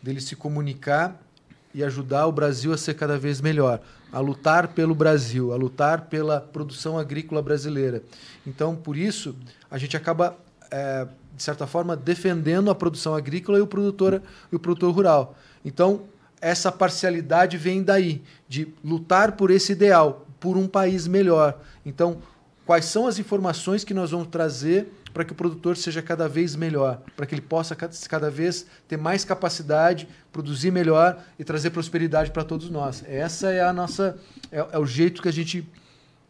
[0.03, 1.19] dele se comunicar
[1.73, 3.81] e ajudar o Brasil a ser cada vez melhor,
[4.11, 8.03] a lutar pelo Brasil, a lutar pela produção agrícola brasileira.
[8.45, 9.35] Então, por isso,
[9.69, 10.37] a gente acaba,
[10.71, 15.35] é, de certa forma, defendendo a produção agrícola e o produtor, e o produtor rural.
[15.63, 16.03] Então,
[16.39, 21.59] essa parcialidade vem daí, de lutar por esse ideal, por um país melhor.
[21.85, 22.19] Então,
[22.65, 26.55] quais são as informações que nós vamos trazer para que o produtor seja cada vez
[26.55, 31.71] melhor, para que ele possa ca- cada vez ter mais capacidade, produzir melhor e trazer
[31.71, 33.03] prosperidade para todos nós.
[33.07, 34.15] Essa é a nossa
[34.51, 35.67] é, é o jeito que a gente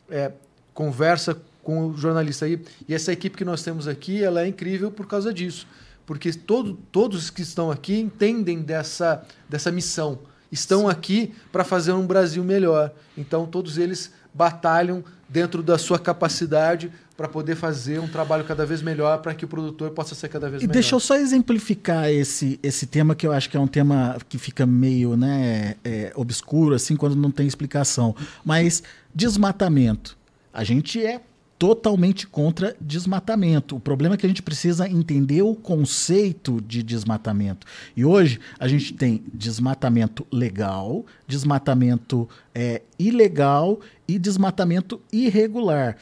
[0.09, 0.31] é,
[0.73, 2.63] conversa com o jornalista aí.
[2.87, 5.67] E essa equipe que nós temos aqui, ela é incrível por causa disso,
[6.05, 10.17] porque todo, todos que estão aqui entendem dessa dessa missão,
[10.49, 12.93] estão aqui para fazer um Brasil melhor.
[13.17, 18.83] Então todos eles batalham dentro da sua capacidade para poder fazer um trabalho cada vez
[18.83, 20.73] melhor para que o produtor possa ser cada vez E melhor.
[20.73, 24.37] deixa eu só exemplificar esse, esse tema que eu acho que é um tema que
[24.37, 28.15] fica meio né, é, obscuro, assim, quando não tem explicação.
[28.45, 28.83] Mas
[29.15, 30.15] desmatamento.
[30.53, 31.19] A gente é
[31.57, 33.75] totalmente contra desmatamento.
[33.75, 37.65] O problema é que a gente precisa entender o conceito de desmatamento.
[37.95, 45.97] E hoje a gente tem desmatamento legal, desmatamento é, ilegal e desmatamento irregular.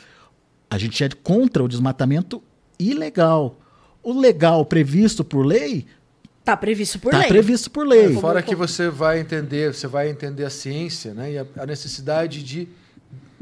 [0.69, 2.41] A gente é contra o desmatamento
[2.79, 3.57] ilegal.
[4.03, 5.85] O legal previsto por lei
[6.43, 7.27] Tá previsto por está lei.
[7.27, 8.07] previsto por lei.
[8.09, 11.65] Como- Fora que você vai entender, você vai entender a ciência, né, e a, a
[11.65, 12.67] necessidade de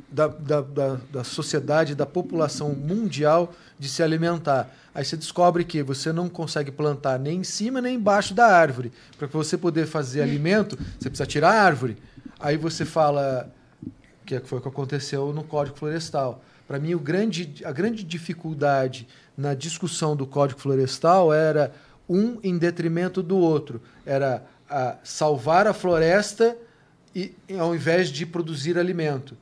[0.10, 4.72] da, da, da, da sociedade, da população mundial de se alimentar.
[4.94, 8.92] Aí você descobre que você não consegue plantar nem em cima nem embaixo da árvore.
[9.18, 11.98] Para você poder fazer alimento, você precisa tirar a árvore.
[12.40, 13.52] Aí você fala
[14.26, 16.44] que foi o que aconteceu no Código Florestal.
[16.74, 19.08] Para mim, grande, a grande dificuldade
[19.38, 21.72] na discussão do Código Florestal era
[22.10, 23.80] um em detrimento do outro.
[24.04, 26.58] Era a salvar a floresta
[27.16, 29.38] e, ao invés de produzir alimento.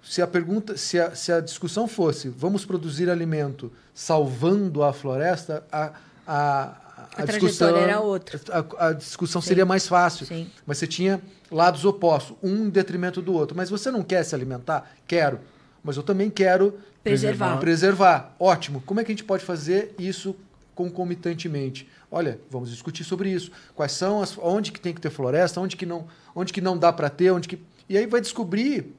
[0.00, 5.64] Se a pergunta, se a, se a discussão fosse vamos produzir alimento salvando a floresta,
[5.72, 5.94] a,
[6.24, 6.76] a,
[7.16, 8.40] A trajetória era outra.
[8.48, 9.48] A, a discussão Sim.
[9.48, 10.24] seria mais fácil.
[10.24, 10.48] Sim.
[10.64, 13.56] Mas você tinha lados opostos, um em detrimento do outro.
[13.56, 14.88] Mas você não quer se alimentar?
[15.04, 15.40] Quero.
[15.82, 17.58] Mas eu também quero Preservar.
[17.58, 18.36] preservar.
[18.38, 18.82] Ótimo.
[18.84, 20.36] Como é que a gente pode fazer isso
[20.74, 21.88] concomitantemente?
[22.10, 23.50] Olha, vamos discutir sobre isso.
[23.74, 26.76] Quais são as onde que tem que ter floresta, onde que não, onde que não
[26.76, 27.58] dá para ter, onde que
[27.88, 28.94] e aí vai descobrir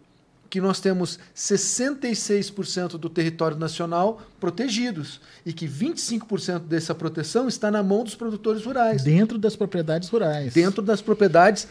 [0.49, 7.82] que nós temos 66% do território nacional protegidos e que 25% dessa proteção está na
[7.82, 9.01] mão dos produtores rurais.
[9.01, 10.53] Dentro das propriedades rurais.
[10.53, 11.69] Dentro das propriedades,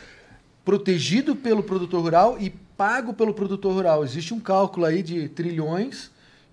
[0.65, 4.05] protegido pelo produtor rural e pago pelo produtor rural.
[4.05, 6.11] Existe um cálculo aí de trilhões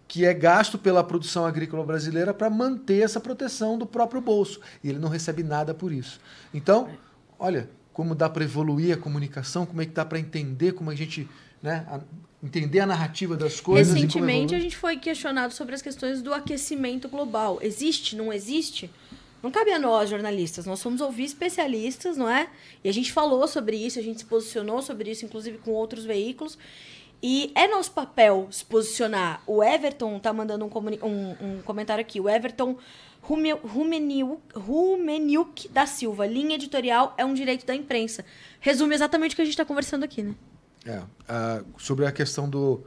[0.08, 4.62] que é gasto pela produção agrícola brasileira para manter essa proteção do próprio bolso.
[4.84, 6.20] E ele não recebe nada por isso.
[6.54, 6.90] Então,
[7.38, 10.96] olha, como dá para evoluir a comunicação, como é que dá para entender como a
[10.96, 11.28] gente
[11.62, 12.00] né, a,
[12.44, 13.94] entender a narrativa das coisas.
[13.94, 17.60] Recentemente a gente foi questionado sobre as questões do aquecimento global.
[17.62, 18.16] Existe?
[18.16, 18.90] Não existe?
[19.48, 20.66] Não cabe a nós, jornalistas.
[20.66, 22.50] Nós fomos ouvir especialistas, não é?
[22.84, 26.04] E a gente falou sobre isso, a gente se posicionou sobre isso, inclusive com outros
[26.04, 26.58] veículos.
[27.24, 29.42] E é nosso papel se posicionar.
[29.48, 30.70] O Everton tá mandando um,
[31.02, 32.20] um, um comentário aqui.
[32.20, 32.76] O Everton
[34.54, 36.28] Rumeniuk da Silva.
[36.28, 38.26] Linha editorial é um direito da imprensa.
[38.60, 40.36] Resume exatamente o que a gente está conversando aqui, né?
[40.86, 42.84] É, uh, sobre a questão do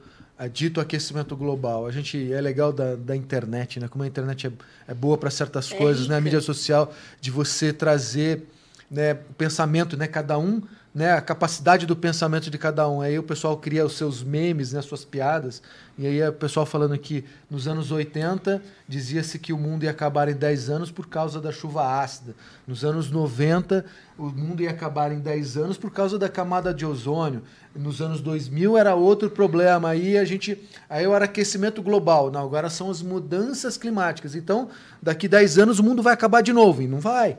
[0.49, 1.87] dito aquecimento global.
[1.87, 3.89] A gente é legal da, da internet, né?
[3.89, 4.53] Como a internet é,
[4.89, 6.13] é boa para certas é coisas, rica.
[6.15, 6.19] né?
[6.19, 8.47] A mídia social de você trazer
[8.91, 10.07] né, o pensamento, né?
[10.07, 10.63] Cada um
[10.93, 13.01] né, a capacidade do pensamento de cada um.
[13.01, 15.63] Aí o pessoal cria os seus memes, né, suas piadas.
[15.97, 20.29] E aí o pessoal falando que nos anos 80 dizia-se que o mundo ia acabar
[20.29, 22.35] em 10 anos por causa da chuva ácida.
[22.67, 23.85] Nos anos 90
[24.19, 27.43] o mundo ia acabar em 10 anos por causa da camada de ozônio.
[27.75, 29.91] Nos anos 2000 era outro problema.
[29.91, 32.33] Aí a gente, aí era aquecimento global.
[32.33, 34.35] Não, agora são as mudanças climáticas.
[34.35, 34.69] Então,
[35.01, 37.39] daqui 10 anos o mundo vai acabar de novo e não vai.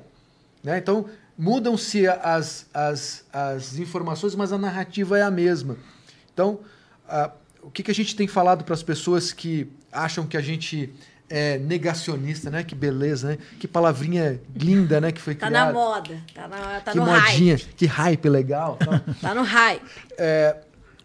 [0.63, 0.77] Né?
[0.77, 1.05] Então,
[1.41, 5.75] mudam-se as, as, as informações, mas a narrativa é a mesma.
[6.31, 6.59] Então,
[7.09, 7.31] uh,
[7.63, 10.93] o que, que a gente tem falado para as pessoas que acham que a gente
[11.27, 12.63] é negacionista, né?
[12.63, 13.37] Que beleza, né?
[13.59, 15.11] Que palavrinha linda, né?
[15.11, 15.65] Que foi tá criada.
[15.65, 17.73] Tá na moda, tá, na, tá que no modinha, hype.
[17.73, 18.77] que hype legal.
[18.77, 19.83] Tá, tá no hype.
[20.19, 20.57] É,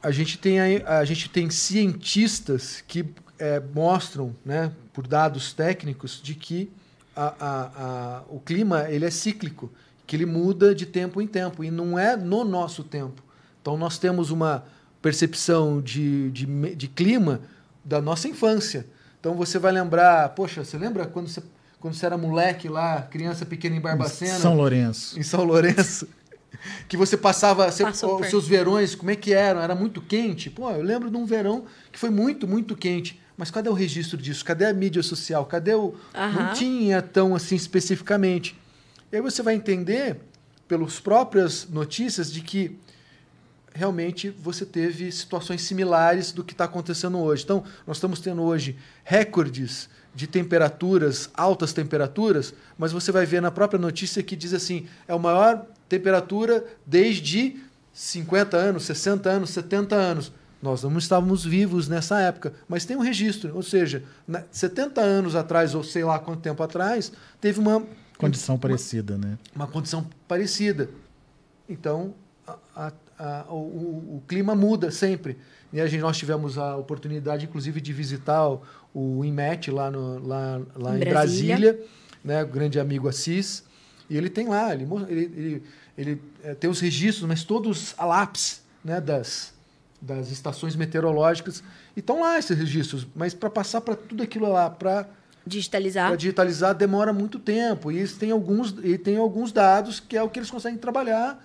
[0.03, 3.07] a gente tem a, a gente tem cientistas que
[3.39, 4.71] é, mostram, né?
[4.93, 6.71] Por dados técnicos, de que
[7.15, 7.63] a, a,
[8.19, 9.73] a, o clima ele é cíclico
[10.07, 13.23] que ele muda de tempo em tempo e não é no nosso tempo.
[13.61, 14.65] Então nós temos uma
[15.03, 17.41] percepção de, de, de clima
[17.85, 18.87] da nossa infância.
[19.19, 21.43] Então você vai lembrar, poxa, você lembra quando você,
[21.81, 24.37] quando você era moleque lá, criança pequena em Barbacena?
[24.37, 25.19] Em São Lourenço.
[25.19, 26.09] Em São Lourenço.
[26.89, 29.61] que você passava você, os seus verões, como é que eram?
[29.61, 30.49] Era muito quente?
[30.49, 33.21] Pô, eu lembro de um verão que foi muito, muito quente.
[33.37, 34.45] Mas cadê o registro disso?
[34.45, 35.45] Cadê a mídia social?
[35.45, 35.95] Cadê o.
[36.15, 38.57] Não tinha tão assim especificamente.
[39.13, 40.17] E aí você vai entender,
[40.67, 42.77] pelas próprias notícias, de que
[43.73, 47.45] realmente você teve situações similares do que está acontecendo hoje.
[47.45, 53.51] Então, nós estamos tendo hoje recordes de temperaturas, altas temperaturas, mas você vai ver na
[53.51, 57.57] própria notícia que diz assim: é a maior temperatura desde
[57.93, 60.33] 50 anos, 60 anos, 70 anos.
[60.61, 64.03] Nós não estávamos vivos nessa época, mas tem um registro, ou seja,
[64.51, 67.87] 70 anos atrás, ou sei lá quanto tempo atrás, teve uma
[68.19, 69.39] Condição uma, parecida, né?
[69.55, 70.89] Uma condição parecida.
[71.69, 72.15] Então,
[72.75, 75.37] a, a, o, o, clima muda sempre.
[75.73, 78.63] E a gente, nós tivemos a oportunidade, inclusive, de visitar o,
[78.95, 81.87] o INMET lá, no, lá, lá em, em Brasília, Brasília
[82.25, 82.43] né?
[82.43, 83.65] o grande amigo Assis.
[84.09, 85.63] E ele tem lá, ele, ele, ele,
[85.99, 89.01] ele é, tem os registros, mas todos a lápis né?
[89.01, 89.53] das,
[90.01, 91.63] das estações meteorológicas.
[91.97, 95.09] E estão lá esses registros, mas para passar para tudo aquilo lá, para
[95.47, 96.09] Digitalizar.
[96.09, 97.93] Para digitalizar demora muito tempo.
[97.93, 101.45] E tem alguns, e tem alguns dados que é o que eles conseguem trabalhar.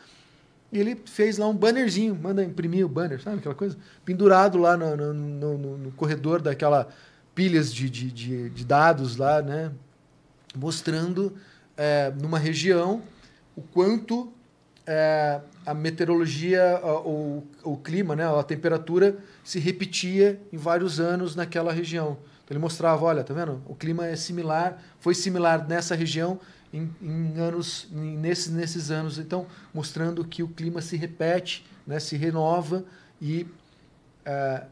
[0.72, 3.78] E ele fez lá um bannerzinho, manda imprimir o banner, sabe aquela coisa?
[4.06, 6.88] Pendurado lá no, no, no, no corredor daquela
[7.36, 9.72] pilhas de, de, de, de, dados lá, né?
[10.56, 11.36] Mostrando
[11.78, 13.02] é, numa região
[13.56, 14.32] o quanto
[14.86, 18.26] é, a meteorologia, o, o clima, né?
[18.26, 22.18] a temperatura se repetia em vários anos naquela região.
[22.52, 23.62] Ele mostrava, olha, tá vendo?
[23.66, 26.38] O clima é similar, foi similar nessa região
[26.74, 29.18] em, em anos, em, nesses, nesses anos.
[29.18, 32.84] Então, mostrando que o clima se repete, né, se renova
[33.22, 33.48] e
[34.28, 34.68] uh,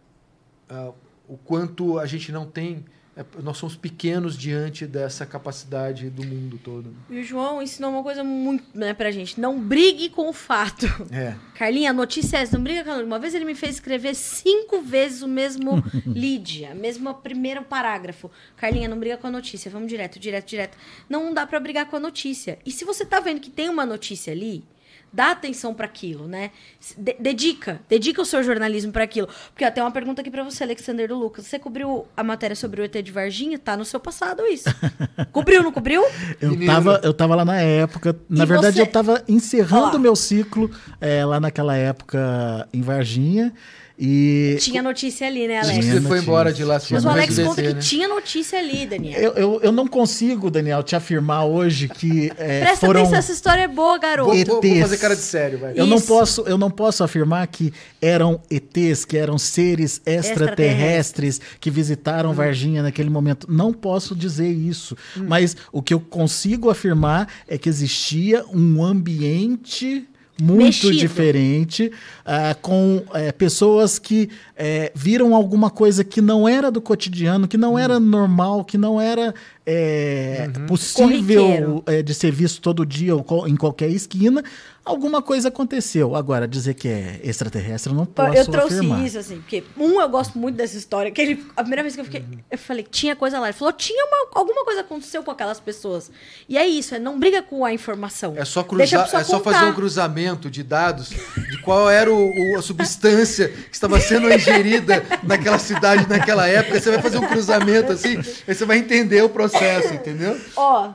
[0.90, 0.94] uh,
[1.26, 2.84] o quanto a gente não tem
[3.20, 6.96] é, nós somos pequenos diante dessa capacidade do mundo todo.
[7.10, 10.86] E o João ensinou uma coisa muito né, pra gente: não brigue com o fato.
[11.12, 11.36] É.
[11.54, 14.16] Carlinha, a notícia é essa, não briga com a Uma vez ele me fez escrever
[14.16, 18.32] cinco vezes o mesmo lead, a mesma primeiro parágrafo.
[18.56, 20.78] Carlinha, não briga com a notícia, vamos direto, direto, direto.
[21.10, 22.58] Não dá para brigar com a notícia.
[22.66, 24.64] E se você tá vendo que tem uma notícia ali,
[25.12, 26.52] Dá atenção para aquilo, né?
[26.98, 29.28] De- dedica, dedica o seu jornalismo para aquilo.
[29.54, 31.46] Porque tem uma pergunta aqui para você, Alexander do Lucas.
[31.48, 33.58] Você cobriu a matéria sobre o ET de Varginha?
[33.58, 34.70] Tá no seu passado isso.
[35.32, 36.04] cobriu, não cobriu?
[36.40, 36.72] Eu Menino.
[36.72, 38.16] tava, eu tava lá na época.
[38.30, 40.70] Na E verdade, você- eu tava encerrando o meu ciclo
[41.02, 43.54] é, lá naquela época em Varginha.
[44.02, 45.80] E Tinha notícia ali, né, Alex?
[45.86, 46.76] Tinha Você foi embora de lá.
[46.76, 47.82] Mas Tinha o Alex conta que né?
[47.82, 49.20] tinha notícia ali, Daniel.
[49.20, 53.02] eu, eu, eu não consigo, Daniel, te afirmar hoje que é, Presta foram.
[53.02, 54.30] atenção, essa história é boa, garoto.
[54.34, 54.80] Vou, vou- vou ETs.
[54.82, 55.74] fazer cara de sério, vai.
[55.76, 61.70] Eu não, posso, eu não posso afirmar que eram ETs, que eram seres extraterrestres que
[61.70, 63.48] visitaram Varginha naquele momento.
[63.50, 64.96] Não posso dizer isso.
[65.16, 70.08] Mas o que eu consigo afirmar é que existia um ambiente
[70.42, 70.96] muito Mexido.
[70.96, 71.92] diferente,
[72.26, 77.58] ah, com eh, pessoas que eh, viram alguma coisa que não era do cotidiano, que
[77.58, 79.34] não era normal, que não era
[79.66, 81.84] eh, possível Corriqueiro.
[81.86, 84.44] é, de ser visto todo dia ou em qualquer esquina,
[84.90, 86.16] alguma coisa aconteceu.
[86.16, 89.06] Agora, dizer que é extraterrestre, eu não posso eu trouxe afirmar.
[89.06, 92.02] isso, assim, porque, um, eu gosto muito dessa história, que ele, a primeira vez que
[92.02, 93.48] eu fiquei, eu falei, tinha coisa lá.
[93.48, 96.12] Ele falou, tinha uma, alguma coisa aconteceu com aquelas pessoas.
[96.48, 98.34] E é isso, é não briga com a informação.
[98.36, 99.52] É só cruzar, é só contar.
[99.60, 104.32] fazer um cruzamento de dados de qual era o- o- a substância que estava sendo
[104.32, 106.80] ingerida naquela cidade naquela época.
[106.80, 108.18] Você vai fazer um cruzamento assim,
[108.48, 110.40] aí você vai entender o processo, entendeu?
[110.56, 110.92] Ó,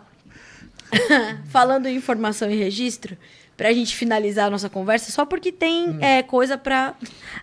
[1.50, 3.16] falando em informação e registro,
[3.56, 5.98] pra gente finalizar a nossa conversa, só porque tem Hum.
[6.00, 6.94] é, coisa pra...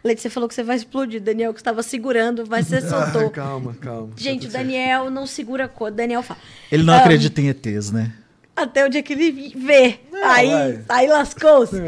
[0.04, 3.28] Leite, você falou que você vai explodir, Daniel, que estava segurando, mas você soltou.
[3.28, 4.10] Ah, calma, calma.
[4.18, 4.64] Gente, o certo.
[4.64, 5.96] Daniel não segura coisa.
[5.96, 6.40] Daniel fala.
[6.72, 8.12] Ele não Ah, acredita em ETs, né?
[8.54, 10.00] Até o dia que ele vê.
[10.12, 10.84] Não, aí, vai.
[10.90, 11.82] aí lascou-se.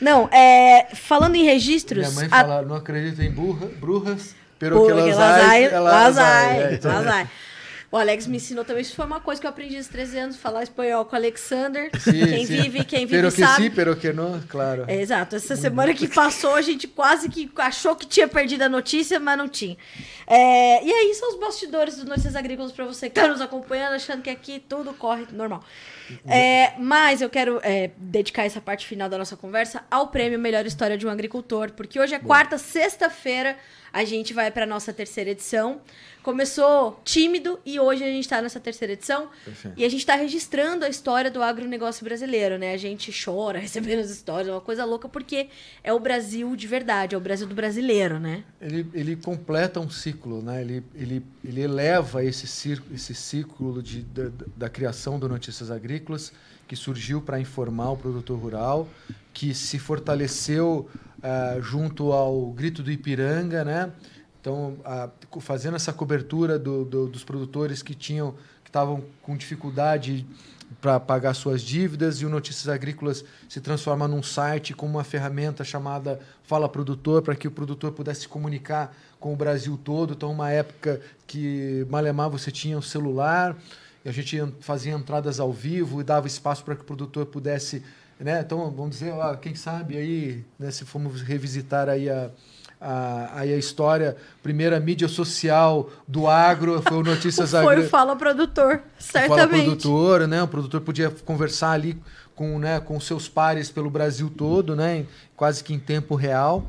[0.00, 2.06] Não, é, falando em registros.
[2.06, 5.64] Minha mãe a- fala, não acredito em burra, brujas, pero Pô, que que elas lazai,
[5.64, 7.28] ai, lazai, é, então, lazai.
[7.92, 8.80] O Alex me ensinou também.
[8.80, 11.90] Isso foi uma coisa que eu aprendi aos 13 anos, falar espanhol com o Alexander.
[12.00, 12.62] sim, quem sim.
[12.62, 13.64] vive, quem vive Pero que sabe.
[13.64, 14.86] sim, pero que não, claro.
[14.88, 15.36] É, exato.
[15.36, 19.36] Essa semana que passou, a gente quase que achou que tinha perdido a notícia, mas
[19.36, 19.76] não tinha.
[20.26, 23.92] É, e aí são os bastidores do Notícias Agrícolas para você que está nos acompanhando,
[23.92, 25.62] achando que aqui tudo corre normal.
[26.26, 30.64] É, mas eu quero é, dedicar essa parte final da nossa conversa ao prêmio Melhor
[30.66, 33.56] História de um Agricultor, porque hoje é quarta, sexta-feira,
[33.92, 35.80] a gente vai para nossa terceira edição.
[36.22, 39.28] Começou tímido e hoje a gente está nessa terceira edição.
[39.44, 39.74] Perfeito.
[39.76, 42.72] E a gente está registrando a história do agronegócio brasileiro, né?
[42.72, 45.48] A gente chora recebendo as histórias, é uma coisa louca, porque
[45.82, 48.44] é o Brasil de verdade, é o Brasil do brasileiro, né?
[48.60, 50.60] Ele, ele completa um ciclo, né?
[50.60, 55.91] ele, ele, ele eleva esse, cir- esse ciclo de, da, da criação do Notícias Agrícolas,
[56.68, 58.88] que surgiu para informar o produtor rural,
[59.32, 60.88] que se fortaleceu
[61.22, 63.92] ah, junto ao Grito do Ipiranga, né?
[64.40, 64.76] Então,
[65.30, 68.34] co- fazendo essa cobertura do- do- dos produtores que tinham
[68.64, 70.26] que estavam com dificuldade
[70.80, 75.62] para pagar suas dívidas e o Notícias Agrícolas se transforma num site com uma ferramenta
[75.62, 80.14] chamada Fala Produtor para que o produtor pudesse se comunicar com o Brasil todo.
[80.14, 83.56] Então, uma época que malemar você tinha um celular
[84.04, 87.26] e a gente en- fazia entradas ao vivo e dava espaço para que o produtor
[87.26, 87.82] pudesse,
[88.18, 88.40] né?
[88.40, 92.30] Então, vamos dizer, ó, quem sabe aí, né, se formos revisitar aí a
[92.84, 97.88] a, aí a história, primeira mídia social do agro foi o Notícias Foi o.
[97.88, 99.64] Fala Produtor, Fala certamente.
[99.66, 100.42] produtor, né?
[100.42, 101.96] O produtor podia conversar ali
[102.34, 105.06] com, né, com seus pares pelo Brasil todo, né?
[105.36, 106.66] quase que em tempo real.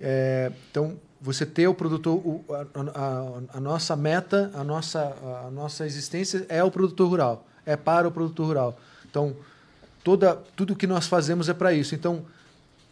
[0.00, 2.60] É, então, você ter o produtor, o- a,
[2.98, 5.00] a- a nossa meta, a nossa,
[5.46, 8.80] a nossa existência é o produtor rural, é para o produtor rural.
[9.08, 9.36] Então,
[10.02, 11.94] toda, tudo que nós fazemos é para isso.
[11.94, 12.24] Então,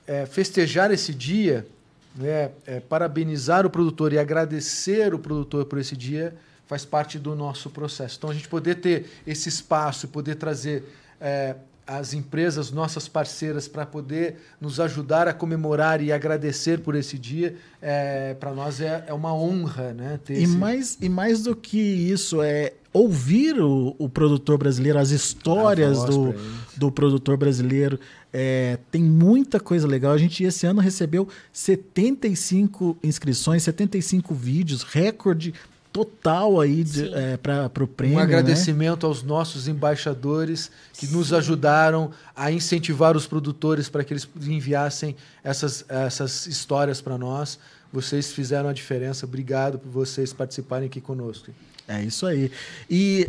[0.06, 1.66] é, festejar esse dia,
[2.14, 6.34] né, é, parabenizar o produtor e agradecer o produtor por esse dia
[6.66, 8.16] faz parte do nosso processo.
[8.18, 10.84] Então, a gente poder ter esse espaço poder trazer
[11.20, 11.56] é,
[11.88, 17.56] as empresas, nossas parceiras, para poder nos ajudar a comemorar e agradecer por esse dia,
[17.80, 20.56] é, para nós é, é uma honra né, ter E esse...
[20.56, 26.06] mais, e mais do que isso, é ouvir o, o produtor brasileiro, as histórias A
[26.06, 26.34] voz do,
[26.76, 27.98] do produtor brasileiro.
[28.30, 30.12] É, tem muita coisa legal.
[30.12, 35.54] A gente esse ano recebeu 75 inscrições, 75 vídeos, recorde
[35.92, 37.10] total aí Sim.
[37.42, 38.16] para o prêmio.
[38.16, 38.24] Um né?
[38.24, 45.16] agradecimento aos nossos embaixadores que nos ajudaram a incentivar os produtores para que eles enviassem
[45.42, 47.58] essas, essas histórias para nós.
[47.92, 49.24] Vocês fizeram a diferença.
[49.24, 51.50] Obrigado por vocês participarem aqui conosco.
[51.86, 52.52] É isso aí.
[52.88, 53.28] E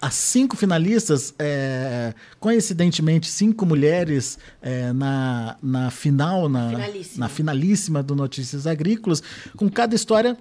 [0.00, 7.24] as cinco finalistas, é, coincidentemente, cinco mulheres é, na, na final, na Finalíssima.
[7.24, 9.22] na finalíssima do Notícias Agrícolas,
[9.56, 10.36] com cada história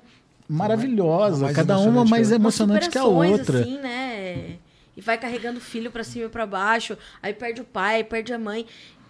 [0.47, 2.41] maravilhosa, cada uma emocionante mais que a outra.
[2.41, 3.59] emocionante que a outra.
[3.61, 4.57] assim, né?
[4.97, 8.33] E vai carregando o filho pra cima e pra baixo, aí perde o pai, perde
[8.33, 8.65] a mãe.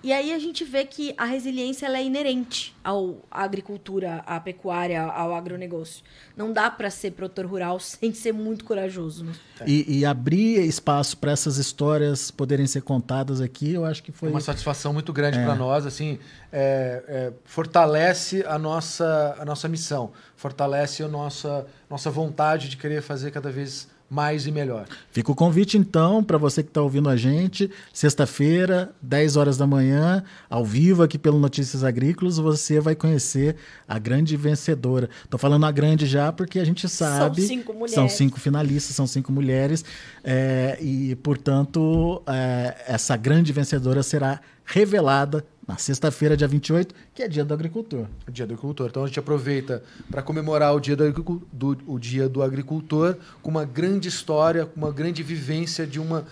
[0.05, 4.39] E aí a gente vê que a resiliência ela é inerente ao, à agricultura, à
[4.39, 6.03] pecuária, ao agronegócio.
[6.37, 9.25] Não dá para ser produtor rural sem ser muito corajoso.
[9.25, 9.33] Né?
[9.65, 14.29] E, e abrir espaço para essas histórias poderem ser contadas aqui, eu acho que foi.
[14.29, 16.19] Uma satisfação muito grande para nós, assim,
[16.53, 23.01] é, é, fortalece a nossa, a nossa missão, fortalece a nossa, nossa vontade de querer
[23.01, 24.85] fazer cada vez mais e melhor.
[25.11, 29.65] Fica o convite, então, para você que está ouvindo a gente, sexta-feira, 10 horas da
[29.65, 33.55] manhã, ao vivo aqui pelo Notícias Agrícolas, você vai conhecer
[33.87, 35.09] a grande vencedora.
[35.23, 37.41] Estou falando a grande já porque a gente sabe.
[37.41, 37.95] São cinco mulheres.
[37.95, 39.83] São cinco finalistas, são cinco mulheres.
[40.23, 47.27] É, e, portanto, é, essa grande vencedora será revelada na sexta-feira, dia 28, que é
[47.27, 48.07] dia do agricultor.
[48.29, 48.87] Dia do agricultor.
[48.87, 53.49] Então a gente aproveita para comemorar o dia do, do, o dia do agricultor com
[53.49, 56.25] uma grande história, com uma grande vivência de uma,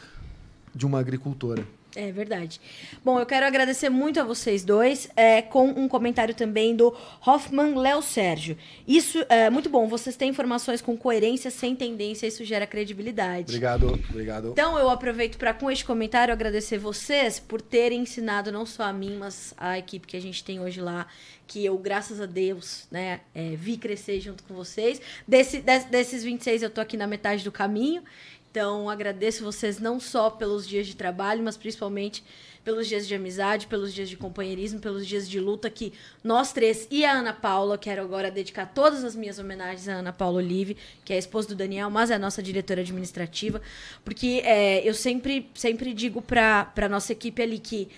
[0.73, 1.63] de uma agricultora.
[1.95, 2.59] É verdade.
[3.03, 7.75] Bom, eu quero agradecer muito a vocês dois, é, com um comentário também do Hoffman
[7.75, 8.57] Léo Sérgio.
[8.87, 13.51] Isso é muito bom, vocês têm informações com coerência, sem tendência, isso gera credibilidade.
[13.51, 14.49] Obrigado, obrigado.
[14.51, 18.93] Então eu aproveito para, com este comentário, agradecer vocês por terem ensinado não só a
[18.93, 21.07] mim, mas a equipe que a gente tem hoje lá,
[21.45, 24.99] que eu, graças a Deus, né, é, vi crescer junto com vocês.
[25.27, 28.01] Desse, des, desses 26, eu tô aqui na metade do caminho.
[28.53, 32.23] Então, agradeço vocês não só pelos dias de trabalho, mas principalmente
[32.63, 35.91] pelos dias de amizade, pelos dias de companheirismo, pelos dias de luta que
[36.23, 40.13] nós três e a Ana Paula, quero agora dedicar todas as minhas homenagens à Ana
[40.13, 43.59] Paula Olive, que é a esposa do Daniel, mas é a nossa diretora administrativa,
[44.05, 47.89] porque é, eu sempre, sempre digo para a nossa equipe ali que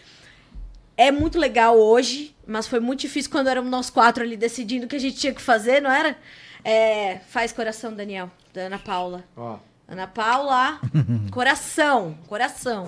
[0.95, 4.87] é muito legal hoje, mas foi muito difícil quando éramos nós quatro ali decidindo o
[4.87, 6.17] que a gente tinha que fazer, não era?
[6.63, 9.21] É, faz coração, Daniel, da Ana Paula.
[9.35, 10.79] Ó, Ana Paula,
[11.31, 12.87] coração, coração.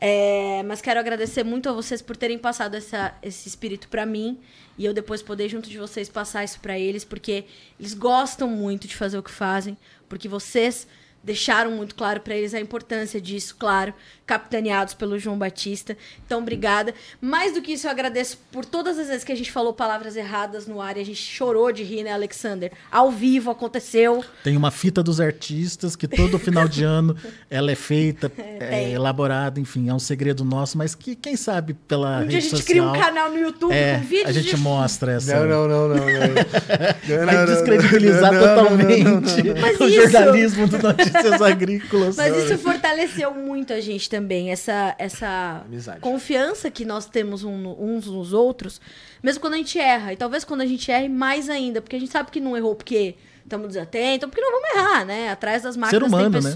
[0.00, 4.38] É, mas quero agradecer muito a vocês por terem passado essa, esse espírito para mim
[4.76, 7.46] e eu depois poder junto de vocês passar isso para eles, porque
[7.80, 9.76] eles gostam muito de fazer o que fazem,
[10.08, 10.86] porque vocês
[11.22, 13.92] deixaram muito claro para eles a importância disso, claro,
[14.28, 15.96] capitaneados pelo João Batista.
[16.26, 16.94] Então, obrigada.
[17.18, 20.16] Mais do que isso, eu agradeço por todas as vezes que a gente falou palavras
[20.16, 22.70] erradas no ar e a gente chorou de rir, né, Alexander?
[22.92, 24.22] Ao vivo aconteceu.
[24.44, 27.16] Tem uma fita dos artistas que todo final de ano
[27.48, 28.92] ela é feita, é, tem.
[28.92, 32.62] elaborada, enfim, é um segredo nosso, mas que quem sabe pela Um dia a gente
[32.64, 34.60] cria um social, canal no YouTube é, com vídeos a gente de...
[34.60, 35.34] mostra essa.
[35.34, 35.96] Não, não, não, não.
[35.96, 37.24] não.
[37.24, 39.60] Vai descredibilizar Não, não, não, totalmente não, não, não.
[39.62, 42.16] Mas o isso- jornalismo do Notícias Agrícolas.
[42.16, 44.17] Mas isso fortaleceu muito a gente também,
[44.50, 46.00] essa, essa Amizade.
[46.00, 48.80] confiança que nós temos um uns nos outros,
[49.22, 50.12] mesmo quando a gente erra.
[50.12, 52.74] E talvez quando a gente erre mais ainda, porque a gente sabe que não errou
[52.74, 53.16] porque
[53.48, 55.30] estamos desatentos, porque não vamos errar, né?
[55.30, 56.52] Atrás das máquinas humano, tem né?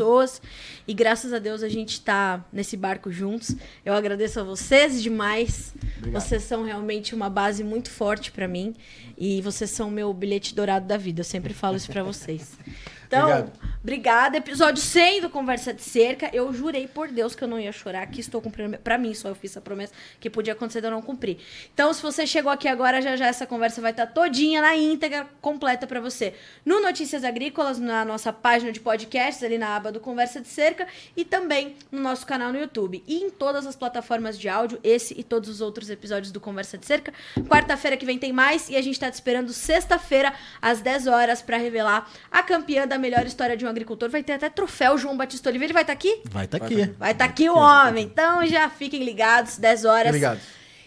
[0.87, 3.55] E graças a Deus a gente tá nesse barco juntos.
[3.85, 5.75] Eu agradeço a vocês demais.
[5.99, 6.21] Obrigado.
[6.21, 8.75] Vocês são realmente uma base muito forte para mim.
[9.17, 11.21] E vocês são meu bilhete dourado da vida.
[11.21, 12.59] Eu sempre falo isso para vocês.
[13.13, 13.53] Então, Obrigado.
[13.83, 14.37] obrigada.
[14.39, 16.31] Episódio 100 do Conversa de Cerca.
[16.33, 18.79] Eu jurei por Deus que eu não ia chorar, que estou cumprindo.
[18.79, 21.37] Pra mim, só eu fiz essa promessa que podia acontecer de eu não cumprir.
[21.75, 25.29] Então, se você chegou aqui agora, já já essa conversa vai estar todinha na íntegra,
[25.43, 26.33] completa pra você.
[26.65, 30.72] No Notícias Agrícolas, na nossa página de podcasts, ali na aba do Conversa de Cerca,
[31.17, 33.03] e também no nosso canal no YouTube.
[33.07, 36.79] E em todas as plataformas de áudio, esse e todos os outros episódios do Conversa
[36.79, 37.13] de Cerca.
[37.49, 41.43] Quarta-feira que vem tem mais, e a gente tá te esperando sexta-feira, às 10 horas,
[41.43, 44.09] pra revelar a campeã da melhor história de um agricultor.
[44.09, 45.71] Vai ter até troféu João Batista Oliveira.
[45.71, 46.21] Ele vai estar aqui?
[46.31, 46.85] Vai estar aqui.
[46.99, 48.05] Vai estar aqui o homem.
[48.05, 50.09] Então já fiquem ligados, 10 horas.
[50.09, 50.41] Obrigado.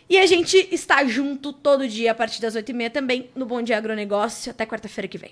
[0.07, 3.77] E a gente está junto todo dia a partir das 8h30 também no Bom Dia
[3.77, 4.51] Agronegócio.
[4.51, 5.31] Até quarta-feira que vem.